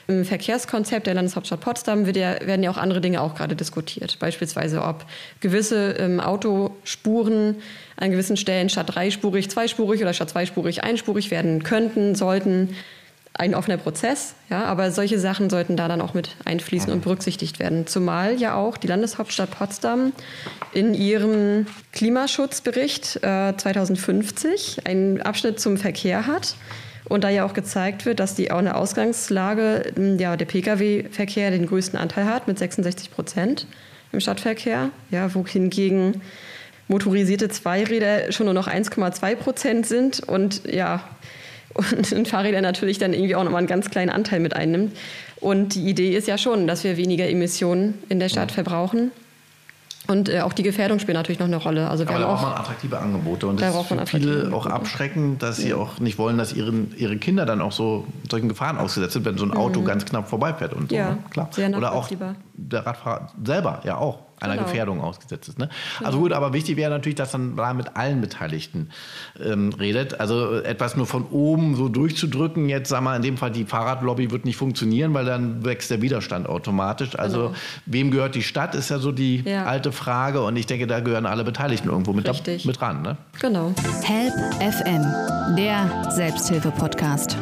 im 0.08 0.24
Verkehrskonzept 0.24 1.06
der 1.06 1.14
Landeshauptstadt 1.14 1.60
Potsdam 1.60 2.06
ja, 2.06 2.40
werden 2.46 2.64
ja 2.64 2.72
auch 2.72 2.78
andere 2.78 3.02
Dinge 3.02 3.22
auch 3.22 3.36
gerade 3.36 3.56
diskutiert. 3.56 4.18
Beispielsweise, 4.20 4.82
ob 4.82 5.06
gewisse 5.42 5.92
ähm, 6.00 6.22
Autospuren 6.22 7.58
an 7.98 8.12
gewissen 8.12 8.38
Stellen 8.38 8.70
statt 8.70 8.96
dreispurig 8.96 9.50
zweispurig 9.50 10.02
oder 10.02 10.14
statt 10.14 10.30
zweispurig 10.30 10.84
einspurig 10.84 11.30
werden 11.30 11.64
könnten, 11.64 12.16
sollten. 12.16 12.76
Ein 13.38 13.54
offener 13.54 13.78
Prozess, 13.78 14.34
ja, 14.50 14.64
aber 14.66 14.92
solche 14.92 15.20
Sachen 15.20 15.50
sollten 15.50 15.78
da 15.78 15.88
dann 15.88 16.02
auch 16.02 16.14
mit 16.14 16.36
einfließen 16.46 16.92
und 16.92 17.02
berücksichtigt 17.02 17.60
werden. 17.60 17.86
Zumal 17.86 18.36
ja 18.36 18.56
auch 18.56 18.78
die 18.78 18.88
Landeshauptstadt 18.88 19.52
Potsdam 19.52 20.12
in 20.74 20.94
ihrem 20.94 21.68
Klimaschutzbericht 21.94 23.18
äh, 23.18 23.56
2050 23.56 24.88
einen 24.88 25.22
Abschnitt 25.22 25.60
zum 25.60 25.78
Verkehr 25.78 26.26
hat. 26.26 26.56
Und 27.10 27.24
da 27.24 27.30
ja 27.30 27.46
auch 27.46 27.54
gezeigt 27.54 28.06
wird, 28.06 28.20
dass 28.20 28.36
die 28.36 28.52
auch 28.52 28.58
eine 28.58 28.76
Ausgangslage, 28.76 29.94
ja, 30.18 30.36
der 30.36 30.46
Pkw-Verkehr 30.46 31.52
den 31.52 31.66
größten 31.66 31.98
Anteil 31.98 32.26
hat 32.26 32.50
mit 32.50 32.60
66 32.60 33.12
Prozent 33.12 33.66
im 34.12 34.20
Stadtverkehr, 34.20 34.90
ja, 35.10 35.34
wohingegen 35.34 36.22
motorisierte 36.90 37.48
Zweiräder 37.48 38.32
schon 38.32 38.46
nur 38.46 38.54
noch 38.54 38.68
1,2 38.68 39.36
Prozent 39.36 39.86
sind 39.86 40.22
und 40.22 40.66
ja, 40.66 41.04
und 42.16 42.28
Fahrräder 42.28 42.62
natürlich 42.62 42.98
dann 42.98 43.14
irgendwie 43.14 43.36
auch 43.36 43.44
nochmal 43.44 43.60
einen 43.60 43.68
ganz 43.68 43.90
kleinen 43.90 44.10
Anteil 44.10 44.40
mit 44.40 44.56
einnimmt. 44.56 44.96
Und 45.40 45.76
die 45.76 45.88
Idee 45.88 46.16
ist 46.16 46.28
ja 46.28 46.38
schon, 46.38 46.68
dass 46.68 46.84
wir 46.84 46.98
weniger 46.98 47.30
Emissionen 47.30 47.96
in 48.10 48.20
der 48.20 48.30
Stadt 48.30 48.52
verbrauchen. 48.52 49.12
Und 50.08 50.30
äh, 50.30 50.40
auch 50.40 50.54
die 50.54 50.64
Gefährdung 50.64 51.00
spielt 51.00 51.18
natürlich 51.18 51.40
noch 51.40 51.48
eine 51.48 51.58
Rolle. 51.58 51.90
Also 51.90 52.06
wir 52.08 52.16
Aber 52.16 52.20
haben 52.20 52.22
da 52.22 52.28
auch 52.34 52.42
braucht 52.42 52.50
man 52.52 52.60
attraktive 52.60 52.98
Angebote. 52.98 53.48
Und 53.48 53.62
Da 53.62 53.72
das 53.72 53.76
ist 53.82 53.88
für 53.88 54.06
viele 54.18 54.36
auch 54.38 54.66
Angebote. 54.66 54.74
abschreckend, 54.74 55.44
dass 55.44 55.58
sie 55.58 55.74
auch 55.74 56.00
nicht 56.00 56.18
wollen, 56.18 56.38
dass 56.38 56.54
ihren, 56.54 56.94
ihre 56.98 57.18
Kinder 57.18 57.46
dann 57.46 57.62
auch 57.62 57.74
so 57.74 58.08
solchen 58.32 58.48
Gefahren 58.48 58.78
ausgesetzt 58.78 59.14
sind, 59.14 59.26
wenn 59.26 59.38
so 59.38 59.46
ein 59.46 59.52
Auto 59.52 59.82
ganz 59.84 60.06
knapp 60.06 60.30
vorbeifährt 60.30 60.74
und 60.74 60.90
so. 60.90 60.96
Mhm. 60.96 61.02
Ja, 61.02 61.10
ne? 61.12 61.18
Klar. 61.30 61.50
Oder 61.76 61.92
auch 61.92 62.10
der 62.54 62.86
Radfahrer 62.86 63.32
selber 63.44 63.82
ja 63.84 63.98
auch 63.98 64.20
einer 64.40 64.54
Genau. 64.56 64.66
Gefährdung 64.68 65.02
ausgesetzt 65.02 65.50
ist. 65.50 65.60
Ne? 65.60 65.70
Also 66.04 66.20
gut, 66.20 66.32
aber 66.34 66.54
wichtig 66.54 66.78
wäre 66.78 66.92
natürlich, 66.92 67.16
dass 67.16 67.34
man 67.34 67.56
da 67.56 67.74
mit 67.74 67.96
allen 67.96 68.22
Beteiligten 68.22 68.90
ähm, 69.44 69.74
redet. 69.80 70.20
Also 70.20 70.56
etwas 70.62 70.96
nur 70.96 71.06
von 71.08 71.26
oben 71.32 71.76
so 71.76 71.90
durchzudrücken, 71.90 72.70
jetzt 72.70 72.90
sagen 72.90 73.06
wir 73.06 73.16
in 73.16 73.22
dem 73.22 73.38
Fall 73.38 73.52
die 73.52 73.66
Fahrradlobby 73.66 74.32
wird 74.32 74.46
nicht 74.46 74.58
funktionieren, 74.58 75.14
weil 75.14 75.26
dann 75.26 75.66
wächst 75.66 75.90
der 75.92 76.02
Widerstand 76.02 76.48
automatisch. 76.48 77.18
Also 77.18 77.38
Genau. 77.48 77.54
wem 77.88 78.12
gehört 78.12 78.36
die 78.36 78.44
Stadt, 78.44 78.76
ist 78.76 78.90
ja 78.90 79.00
so 79.00 79.12
die 79.12 79.42
Ja. 79.46 79.66
alte 79.66 79.92
Frage 79.92 80.42
und 80.44 80.56
ich 80.56 80.66
denke, 80.66 80.88
da 80.88 81.00
gehören 81.00 81.26
alle 81.26 81.44
Beteiligten 81.44 81.90
irgendwo 81.90 82.14
mit, 82.14 82.28
da, 82.28 82.32
Richtig. 82.32 82.66
mit 82.66 82.82
ran. 82.82 83.02
Ne? 83.02 83.18
Genau. 83.40 83.74
Help 84.04 84.34
FM, 84.62 85.56
der 85.56 86.12
Selbsthilfe-Podcast. 86.12 87.38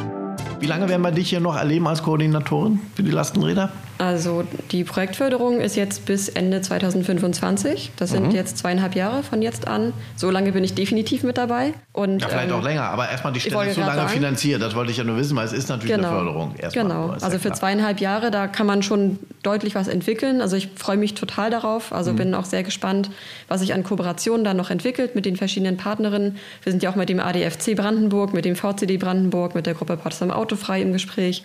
Wie 0.59 0.67
lange 0.67 0.87
werden 0.89 1.01
wir 1.01 1.11
dich 1.11 1.29
hier 1.29 1.39
noch 1.41 1.55
erleben 1.57 1.87
als 1.87 2.01
Koordinatorin 2.01 2.79
für 2.95 3.03
die 3.03 3.11
Lastenräder? 3.11 3.69
Also 3.97 4.43
die 4.71 4.83
Projektförderung 4.83 5.61
ist 5.61 5.75
jetzt 5.77 6.05
bis 6.05 6.27
Ende 6.27 6.61
2025. 6.61 7.91
Das 7.97 8.09
sind 8.09 8.27
Mhm. 8.27 8.31
jetzt 8.31 8.57
zweieinhalb 8.57 8.93
Jahre 8.95 9.23
von 9.23 9.41
jetzt 9.41 9.67
an. 9.67 9.93
So 10.17 10.29
lange 10.31 10.51
bin 10.51 10.63
ich 10.65 10.73
definitiv 10.73 11.23
mit 11.23 11.37
dabei. 11.37 11.73
Und, 11.93 12.21
Ja, 12.21 12.27
vielleicht 12.27 12.49
ähm, 12.49 12.55
auch 12.55 12.63
länger, 12.63 12.83
aber 12.89 13.09
erstmal 13.09 13.31
die 13.31 13.39
Stelle 13.39 13.69
ist 13.69 13.75
so 13.75 13.81
lange 13.81 13.95
sagen. 13.95 14.09
finanziert. 14.09 14.61
Das 14.61 14.75
wollte 14.75 14.91
ich 14.91 14.97
ja 14.97 15.05
nur 15.05 15.15
wissen, 15.17 15.37
weil 15.37 15.45
es 15.45 15.53
ist 15.53 15.69
natürlich 15.69 15.95
Genau. 15.95 16.09
eine 16.09 16.17
Förderung. 16.17 16.55
Erstmal. 16.57 16.83
Genau. 16.85 17.09
Also 17.21 17.39
für 17.39 17.53
zweieinhalb 17.53 18.01
Jahre, 18.01 18.31
da 18.31 18.47
kann 18.47 18.67
man 18.67 18.83
schon 18.83 19.17
deutlich 19.43 19.75
was 19.75 19.87
entwickeln. 19.87 20.41
Also 20.41 20.57
ich 20.57 20.69
freue 20.75 20.97
mich 20.97 21.13
total 21.13 21.49
darauf. 21.49 21.93
Also 21.93 22.11
Mhm. 22.11 22.15
bin 22.17 22.33
auch 22.35 22.45
sehr 22.45 22.63
gespannt, 22.63 23.09
was 23.47 23.61
sich 23.61 23.73
an 23.73 23.83
Kooperationen 23.83 24.43
dann 24.43 24.57
noch 24.57 24.71
entwickelt 24.71 25.15
mit 25.15 25.25
den 25.25 25.37
verschiedenen 25.37 25.77
Partnerinnen. 25.77 26.37
Wir 26.63 26.71
sind 26.73 26.83
ja 26.83 26.89
auch 26.89 26.95
mit 26.95 27.07
dem 27.07 27.21
ADFC 27.21 27.75
Brandenburg, 27.75 28.33
mit 28.33 28.43
dem 28.43 28.57
VCD 28.57 28.97
Brandenburg, 28.97 29.55
mit 29.55 29.65
der 29.65 29.73
Gruppe 29.73 29.95
Potsdam 29.95 30.31
Autofrei 30.31 30.81
im 30.81 30.91
Gespräch. 30.91 31.43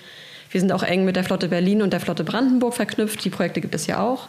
Wir 0.51 0.61
sind 0.61 0.73
auch 0.73 0.83
eng 0.83 1.05
mit 1.05 1.15
der 1.15 1.23
Flotte 1.23 1.49
Berlin 1.49 1.81
und 1.81 1.93
der 1.93 2.01
Flotte 2.01 2.25
Brandenburg 2.25 2.75
verknüpft. 2.75 3.25
Die 3.25 3.31
Projekte 3.31 3.61
gibt 3.61 3.75
es 3.75 3.87
ja 3.87 4.01
auch. 4.01 4.29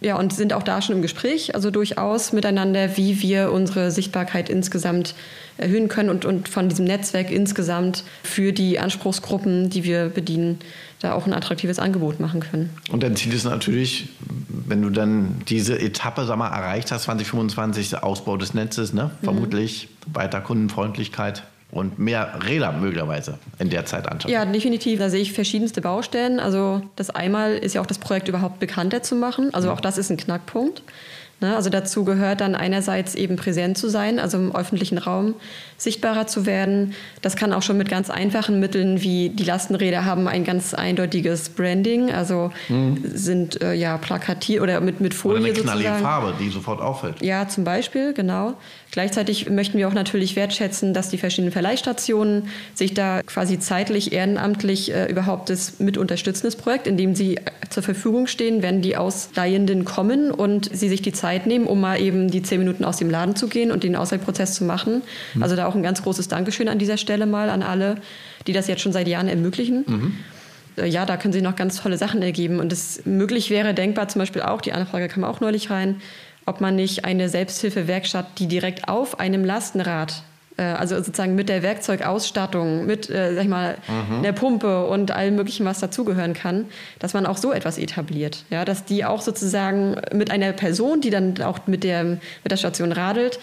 Ja, 0.00 0.16
und 0.16 0.32
sind 0.32 0.52
auch 0.52 0.62
da 0.62 0.80
schon 0.80 0.96
im 0.96 1.02
Gespräch, 1.02 1.56
also 1.56 1.72
durchaus 1.72 2.32
miteinander, 2.32 2.96
wie 2.96 3.20
wir 3.20 3.50
unsere 3.50 3.90
Sichtbarkeit 3.90 4.48
insgesamt 4.48 5.14
erhöhen 5.58 5.88
können 5.88 6.10
und, 6.10 6.24
und 6.24 6.48
von 6.48 6.68
diesem 6.68 6.84
Netzwerk 6.84 7.30
insgesamt 7.30 8.04
für 8.22 8.52
die 8.52 8.78
Anspruchsgruppen, 8.78 9.68
die 9.68 9.82
wir 9.82 10.08
bedienen, 10.08 10.58
da 11.00 11.14
auch 11.14 11.26
ein 11.26 11.32
attraktives 11.32 11.78
Angebot 11.78 12.20
machen 12.20 12.40
können. 12.40 12.70
Und 12.90 13.02
dein 13.02 13.16
Ziel 13.16 13.34
ist 13.34 13.44
natürlich, 13.44 14.08
wenn 14.48 14.82
du 14.82 14.90
dann 14.90 15.42
diese 15.48 15.78
Etappe 15.78 16.24
sag 16.26 16.36
mal, 16.36 16.48
erreicht 16.48 16.92
hast, 16.92 17.04
2025, 17.04 17.90
der 17.90 18.04
Ausbau 18.04 18.36
des 18.36 18.54
Netzes, 18.54 18.92
ne? 18.92 19.10
Mhm. 19.20 19.24
vermutlich 19.24 19.88
weiter 20.12 20.40
Kundenfreundlichkeit 20.40 21.42
und 21.70 21.98
mehr 21.98 22.38
Räder 22.46 22.72
möglicherweise 22.72 23.38
in 23.58 23.70
der 23.70 23.84
Zeit 23.86 24.06
anschauen. 24.06 24.32
Ja, 24.32 24.44
definitiv. 24.44 24.98
Da 24.98 25.10
sehe 25.10 25.20
ich 25.20 25.32
verschiedenste 25.32 25.80
Baustellen. 25.80 26.38
Also 26.38 26.82
das 26.94 27.10
einmal 27.10 27.54
ist 27.54 27.74
ja 27.74 27.80
auch 27.80 27.86
das 27.86 27.98
Projekt 27.98 28.28
überhaupt 28.28 28.60
bekannter 28.60 29.02
zu 29.02 29.16
machen. 29.16 29.52
Also 29.52 29.70
auch 29.70 29.80
das 29.80 29.98
ist 29.98 30.10
ein 30.10 30.16
Knackpunkt. 30.16 30.82
Ne, 31.38 31.54
also 31.54 31.68
dazu 31.68 32.02
gehört 32.04 32.40
dann 32.40 32.54
einerseits 32.54 33.14
eben 33.14 33.36
präsent 33.36 33.76
zu 33.76 33.90
sein, 33.90 34.18
also 34.18 34.38
im 34.38 34.56
öffentlichen 34.56 34.96
Raum 34.96 35.34
sichtbarer 35.76 36.26
zu 36.26 36.46
werden. 36.46 36.94
Das 37.20 37.36
kann 37.36 37.52
auch 37.52 37.60
schon 37.60 37.76
mit 37.76 37.90
ganz 37.90 38.08
einfachen 38.08 38.58
Mitteln 38.58 39.02
wie 39.02 39.28
die 39.28 39.44
Lastenräder 39.44 40.06
haben 40.06 40.28
ein 40.28 40.44
ganz 40.44 40.72
eindeutiges 40.72 41.50
Branding, 41.50 42.10
also 42.10 42.52
sind 43.04 43.60
äh, 43.60 43.74
ja 43.74 43.98
plakatiert 43.98 44.62
oder 44.62 44.80
mit, 44.80 45.02
mit 45.02 45.12
Oder 45.12 45.36
Folie 45.36 45.52
eine 45.52 45.52
knallige 45.52 45.88
sozusagen. 45.90 46.02
Farbe, 46.02 46.34
die 46.40 46.48
sofort 46.48 46.80
auffällt. 46.80 47.20
Ja, 47.20 47.46
zum 47.46 47.64
Beispiel, 47.64 48.14
genau. 48.14 48.54
Gleichzeitig 48.90 49.50
möchten 49.50 49.76
wir 49.76 49.88
auch 49.88 49.92
natürlich 49.92 50.36
wertschätzen, 50.36 50.94
dass 50.94 51.10
die 51.10 51.18
verschiedenen 51.18 51.52
Verleihstationen 51.52 52.48
sich 52.72 52.94
da 52.94 53.20
quasi 53.26 53.58
zeitlich 53.58 54.14
ehrenamtlich 54.14 54.90
äh, 54.90 55.10
überhaupt 55.10 55.50
das 55.50 55.80
mit 55.80 55.98
unterstützen, 55.98 56.46
das 56.46 56.56
Projekt, 56.56 56.86
indem 56.86 57.14
sie 57.14 57.38
zur 57.68 57.82
Verfügung 57.82 58.26
stehen, 58.26 58.62
wenn 58.62 58.80
die 58.80 58.96
Ausleihenden 58.96 59.84
kommen 59.84 60.30
und 60.30 60.74
sie 60.74 60.88
sich 60.88 61.02
die 61.02 61.12
Zeit 61.12 61.25
nehmen, 61.46 61.66
um 61.66 61.80
mal 61.80 62.00
eben 62.00 62.30
die 62.30 62.42
zehn 62.42 62.58
Minuten 62.58 62.84
aus 62.84 62.96
dem 62.96 63.10
Laden 63.10 63.36
zu 63.36 63.48
gehen 63.48 63.70
und 63.70 63.82
den 63.82 63.96
Ausleihprozess 63.96 64.54
zu 64.54 64.64
machen. 64.64 65.02
Also 65.40 65.56
da 65.56 65.66
auch 65.66 65.74
ein 65.74 65.82
ganz 65.82 66.02
großes 66.02 66.28
Dankeschön 66.28 66.68
an 66.68 66.78
dieser 66.78 66.96
Stelle 66.96 67.26
mal 67.26 67.50
an 67.50 67.62
alle, 67.62 67.96
die 68.46 68.52
das 68.52 68.66
jetzt 68.66 68.82
schon 68.82 68.92
seit 68.92 69.08
Jahren 69.08 69.28
ermöglichen 69.28 69.84
äh, 70.76 70.86
ja, 70.86 71.06
da 71.06 71.16
können 71.16 71.32
sich 71.32 71.42
noch 71.42 71.56
ganz 71.56 71.80
tolle 71.80 71.96
Sachen 71.96 72.20
ergeben. 72.20 72.60
Und 72.60 72.70
es 72.70 73.06
möglich 73.06 73.48
wäre, 73.48 73.72
denkbar 73.72 74.08
zum 74.08 74.18
Beispiel 74.18 74.42
auch, 74.42 74.60
die 74.60 74.74
Anfrage 74.74 75.08
kam 75.08 75.24
auch 75.24 75.40
neulich 75.40 75.70
rein, 75.70 76.02
ob 76.44 76.60
man 76.60 76.76
nicht 76.76 77.04
eine 77.04 77.28
Selbsthilfewerkstatt, 77.28 78.38
die 78.38 78.46
direkt 78.46 78.88
auf 78.88 79.18
einem 79.18 79.44
Lastenrad, 79.44 80.22
also 80.62 80.96
sozusagen 80.96 81.34
mit 81.34 81.48
der 81.48 81.62
Werkzeugausstattung, 81.62 82.86
mit, 82.86 83.10
äh, 83.10 83.34
sag 83.34 83.42
ich 83.42 83.48
mal, 83.48 83.76
der 84.24 84.32
Pumpe 84.32 84.86
und 84.86 85.10
allem 85.10 85.36
möglichen, 85.36 85.66
was 85.66 85.80
dazugehören 85.80 86.34
kann, 86.34 86.66
dass 86.98 87.14
man 87.14 87.26
auch 87.26 87.36
so 87.36 87.52
etwas 87.52 87.78
etabliert. 87.78 88.44
Ja, 88.50 88.64
dass 88.64 88.84
die 88.84 89.04
auch 89.04 89.20
sozusagen 89.20 89.96
mit 90.12 90.30
einer 90.30 90.52
Person, 90.52 91.00
die 91.00 91.10
dann 91.10 91.40
auch 91.42 91.66
mit 91.66 91.84
der, 91.84 92.04
mit 92.04 92.20
der 92.50 92.56
Station 92.56 92.92
radelt, 92.92 93.38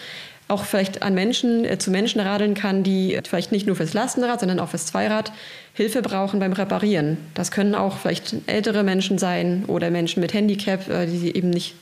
auch 0.46 0.64
vielleicht 0.64 1.02
an 1.02 1.14
Menschen, 1.14 1.64
äh, 1.64 1.78
zu 1.78 1.90
Menschen 1.90 2.20
radeln 2.20 2.54
kann, 2.54 2.82
die 2.82 3.18
vielleicht 3.26 3.52
nicht 3.52 3.66
nur 3.66 3.76
fürs 3.76 3.94
Lastenrad, 3.94 4.40
sondern 4.40 4.60
auch 4.60 4.68
fürs 4.68 4.86
Zweirad 4.86 5.32
Hilfe 5.72 6.02
brauchen 6.02 6.38
beim 6.38 6.52
Reparieren. 6.52 7.16
Das 7.34 7.50
können 7.50 7.74
auch 7.74 7.98
vielleicht 7.98 8.34
ältere 8.46 8.82
Menschen 8.82 9.18
sein 9.18 9.64
oder 9.66 9.90
Menschen 9.90 10.20
mit 10.20 10.34
Handicap, 10.34 10.88
äh, 10.88 11.06
die 11.06 11.34
eben 11.34 11.50
nicht 11.50 11.74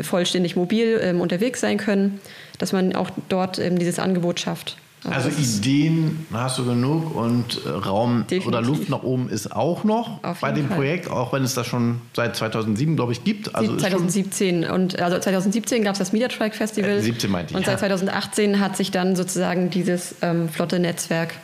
vollständig 0.00 0.56
mobil 0.56 1.00
ähm, 1.02 1.20
unterwegs 1.20 1.60
sein 1.60 1.76
können, 1.76 2.20
dass 2.58 2.72
man 2.72 2.94
auch 2.94 3.10
dort 3.28 3.58
ähm, 3.58 3.78
dieses 3.78 3.98
Angebot 3.98 4.40
schafft. 4.40 4.76
Also 5.04 5.28
das 5.28 5.38
ist- 5.38 5.58
Ideen 5.58 6.26
hast 6.32 6.58
du 6.58 6.64
genug 6.64 7.14
und 7.14 7.60
äh, 7.64 7.68
Raum 7.70 8.24
Definitiv. 8.28 8.46
oder 8.48 8.60
Luft 8.62 8.88
nach 8.88 9.02
oben 9.02 9.28
ist 9.28 9.54
auch 9.54 9.84
noch 9.84 10.18
bei 10.40 10.50
dem 10.52 10.66
Fall. 10.68 10.76
Projekt, 10.76 11.10
auch 11.10 11.32
wenn 11.32 11.42
es 11.44 11.54
das 11.54 11.66
schon 11.66 12.00
seit 12.14 12.34
2007, 12.36 12.96
glaube 12.96 13.12
ich, 13.12 13.22
gibt. 13.24 13.54
Also 13.54 13.74
ist 13.74 13.80
schon 13.82 13.90
2017 13.90 14.64
und 14.68 14.98
also 15.00 15.18
2017 15.18 15.84
gab 15.84 15.92
es 15.92 15.98
das 16.00 16.12
Media 16.12 16.28
Trike 16.28 16.56
Festival 16.56 16.90
Äh, 16.90 17.00
17 17.02 17.30
meinte 17.30 17.52
ich, 17.52 17.56
und 17.56 17.64
seit 17.66 17.78
2018 17.78 18.58
hat 18.60 18.76
sich 18.76 18.90
dann 18.90 19.14
sozusagen 19.16 19.70
dieses 19.70 20.16
ähm, 20.22 20.48
flotte 20.48 20.78
Netzwerk 20.80 21.34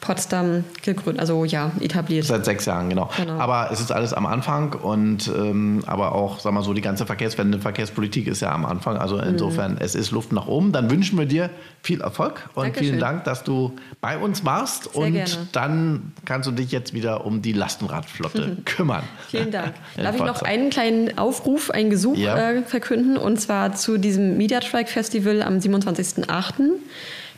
Potsdam 0.00 0.64
gegründet, 0.82 1.20
also 1.20 1.44
ja 1.44 1.72
etabliert. 1.80 2.24
Seit 2.24 2.44
sechs 2.44 2.64
Jahren, 2.64 2.88
genau. 2.88 3.10
Genau. 3.16 3.34
Aber 3.38 3.70
es 3.70 3.80
ist 3.80 3.92
alles 3.92 4.12
am 4.14 4.24
Anfang 4.26 4.72
und 4.74 5.28
ähm, 5.28 5.82
aber 5.86 6.14
auch, 6.14 6.40
sag 6.40 6.52
mal 6.52 6.62
so, 6.62 6.72
die 6.72 6.80
ganze 6.80 7.04
Verkehrswende, 7.06 7.58
Verkehrspolitik 7.58 8.26
ist 8.26 8.40
ja 8.40 8.50
am 8.52 8.64
Anfang. 8.64 8.96
Also 8.96 9.16
Mhm. 9.16 9.22
insofern, 9.28 9.76
es 9.78 9.94
ist 9.94 10.10
Luft 10.10 10.32
nach 10.32 10.46
oben. 10.46 10.72
Dann 10.72 10.90
wünschen 10.90 11.18
wir 11.18 11.26
dir 11.26 11.50
viel 11.82 12.00
Erfolg 12.00 12.48
und 12.54 12.64
Dankeschön. 12.64 12.86
vielen 12.88 13.00
Dank, 13.00 13.24
dass 13.24 13.44
du 13.44 13.72
bei 14.00 14.16
uns 14.16 14.44
warst. 14.44 14.84
Sehr 14.94 15.02
und 15.02 15.12
gerne. 15.12 15.30
dann 15.52 16.12
kannst 16.24 16.48
du 16.48 16.52
dich 16.52 16.72
jetzt 16.72 16.94
wieder 16.94 17.26
um 17.26 17.42
die 17.42 17.52
Lastenradflotte 17.52 18.56
kümmern. 18.64 19.02
Vielen 19.28 19.50
Dank. 19.50 19.74
Darf 19.96 20.14
ich 20.16 20.22
noch 20.22 20.42
einen 20.42 20.70
kleinen 20.70 21.18
Aufruf, 21.18 21.70
einen 21.70 21.90
Gesuch 21.90 22.16
Ja. 22.16 22.38
äh, 22.50 22.62
verkünden? 22.62 23.16
Und 23.18 23.40
zwar 23.40 23.74
zu 23.74 23.98
diesem 23.98 24.38
Media 24.38 24.60
Trike 24.60 24.90
Festival 24.90 25.42
am 25.42 25.58
27.08. 25.58 26.70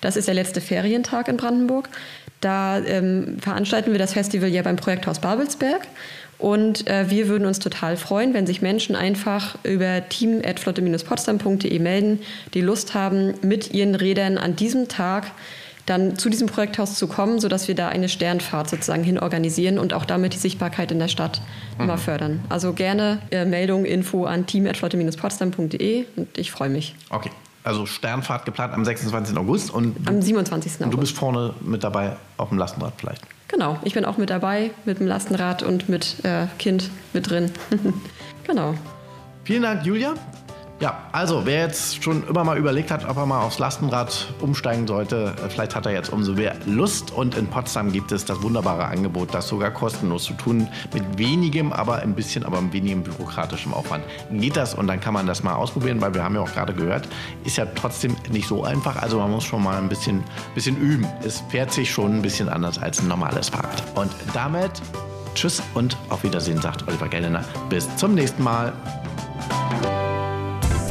Das 0.00 0.16
ist 0.16 0.26
der 0.26 0.34
letzte 0.34 0.60
Ferientag 0.60 1.28
in 1.28 1.36
Brandenburg. 1.36 1.88
Da 2.42 2.78
ähm, 2.80 3.38
veranstalten 3.40 3.92
wir 3.92 3.98
das 3.98 4.12
Festival 4.12 4.50
ja 4.50 4.60
beim 4.62 4.76
Projekthaus 4.76 5.20
Babelsberg. 5.20 5.86
Und 6.38 6.88
äh, 6.88 7.08
wir 7.08 7.28
würden 7.28 7.46
uns 7.46 7.60
total 7.60 7.96
freuen, 7.96 8.34
wenn 8.34 8.48
sich 8.48 8.62
Menschen 8.62 8.96
einfach 8.96 9.56
über 9.62 10.08
team.flotte-potsdam.de 10.08 11.78
melden, 11.78 12.18
die 12.52 12.60
Lust 12.60 12.94
haben, 12.94 13.34
mit 13.42 13.72
ihren 13.72 13.94
Rädern 13.94 14.38
an 14.38 14.56
diesem 14.56 14.88
Tag 14.88 15.30
dann 15.86 16.16
zu 16.16 16.30
diesem 16.30 16.48
Projekthaus 16.48 16.96
zu 16.96 17.06
kommen, 17.06 17.38
sodass 17.38 17.68
wir 17.68 17.76
da 17.76 17.88
eine 17.88 18.08
Sternfahrt 18.08 18.70
sozusagen 18.70 19.04
hin 19.04 19.18
organisieren 19.18 19.78
und 19.78 19.94
auch 19.94 20.04
damit 20.04 20.34
die 20.34 20.38
Sichtbarkeit 20.38 20.90
in 20.90 20.98
der 20.98 21.08
Stadt 21.08 21.40
mal 21.78 21.96
fördern. 21.96 22.40
Also 22.48 22.72
gerne 22.72 23.18
äh, 23.30 23.44
Meldung, 23.44 23.84
Info 23.84 24.24
an 24.24 24.46
team.flotte-potsdam.de 24.46 26.06
und 26.16 26.38
ich 26.38 26.50
freue 26.50 26.70
mich. 26.70 26.94
Okay, 27.10 27.30
also 27.64 27.86
Sternfahrt 27.86 28.44
geplant 28.44 28.74
am 28.74 28.84
26. 28.84 29.36
August 29.36 29.70
und 29.70 29.96
Am 30.08 30.20
27. 30.20 30.78
du 30.78 30.84
August. 30.84 31.00
bist 31.00 31.16
vorne 31.16 31.54
mit 31.60 31.84
dabei 31.84 32.16
auf 32.36 32.48
dem 32.48 32.58
Lastenrad 32.58 32.94
vielleicht. 32.96 33.22
Genau, 33.48 33.78
ich 33.84 33.94
bin 33.94 34.04
auch 34.04 34.16
mit 34.16 34.30
dabei, 34.30 34.70
mit 34.84 34.98
dem 34.98 35.06
Lastenrad 35.06 35.62
und 35.62 35.88
mit 35.88 36.24
äh, 36.24 36.46
Kind 36.58 36.90
mit 37.12 37.28
drin. 37.30 37.50
genau. 38.46 38.74
Vielen 39.44 39.62
Dank, 39.62 39.84
Julia. 39.84 40.14
Ja, 40.82 41.04
also 41.12 41.46
wer 41.46 41.60
jetzt 41.60 42.02
schon 42.02 42.26
immer 42.26 42.42
mal 42.42 42.58
überlegt 42.58 42.90
hat, 42.90 43.08
ob 43.08 43.16
er 43.16 43.24
mal 43.24 43.40
aufs 43.42 43.60
Lastenrad 43.60 44.34
umsteigen 44.40 44.88
sollte, 44.88 45.32
äh, 45.36 45.48
vielleicht 45.48 45.76
hat 45.76 45.86
er 45.86 45.92
jetzt 45.92 46.12
umso 46.12 46.32
mehr 46.32 46.56
Lust. 46.66 47.12
Und 47.12 47.36
in 47.36 47.46
Potsdam 47.46 47.92
gibt 47.92 48.10
es 48.10 48.24
das 48.24 48.42
wunderbare 48.42 48.86
Angebot, 48.86 49.32
das 49.32 49.46
sogar 49.46 49.70
kostenlos 49.70 50.24
zu 50.24 50.32
tun, 50.32 50.66
mit 50.92 51.04
wenigem, 51.16 51.72
aber 51.72 51.98
ein 51.98 52.16
bisschen, 52.16 52.44
aber 52.44 52.58
ein 52.58 52.72
wenigem 52.72 53.04
bürokratischem 53.04 53.72
Aufwand. 53.72 54.02
Geht 54.32 54.56
das 54.56 54.74
und 54.74 54.88
dann 54.88 54.98
kann 54.98 55.14
man 55.14 55.24
das 55.28 55.44
mal 55.44 55.54
ausprobieren, 55.54 56.00
weil 56.00 56.14
wir 56.14 56.24
haben 56.24 56.34
ja 56.34 56.40
auch 56.40 56.52
gerade 56.52 56.74
gehört, 56.74 57.06
ist 57.44 57.58
ja 57.58 57.66
trotzdem 57.66 58.16
nicht 58.32 58.48
so 58.48 58.64
einfach. 58.64 59.00
Also 59.00 59.20
man 59.20 59.30
muss 59.30 59.44
schon 59.44 59.62
mal 59.62 59.78
ein 59.78 59.88
bisschen, 59.88 60.24
bisschen 60.56 60.76
üben. 60.76 61.06
Es 61.24 61.44
fährt 61.48 61.72
sich 61.72 61.92
schon 61.92 62.16
ein 62.16 62.22
bisschen 62.22 62.48
anders 62.48 62.82
als 62.82 63.00
ein 63.00 63.06
normales 63.06 63.50
Fahrrad. 63.50 63.84
Und 63.94 64.10
damit 64.34 64.82
Tschüss 65.36 65.62
und 65.74 65.96
auf 66.08 66.24
Wiedersehen, 66.24 66.60
sagt 66.60 66.88
Oliver 66.88 67.06
Geldener. 67.06 67.44
Bis 67.68 67.86
zum 67.94 68.16
nächsten 68.16 68.42
Mal. 68.42 68.72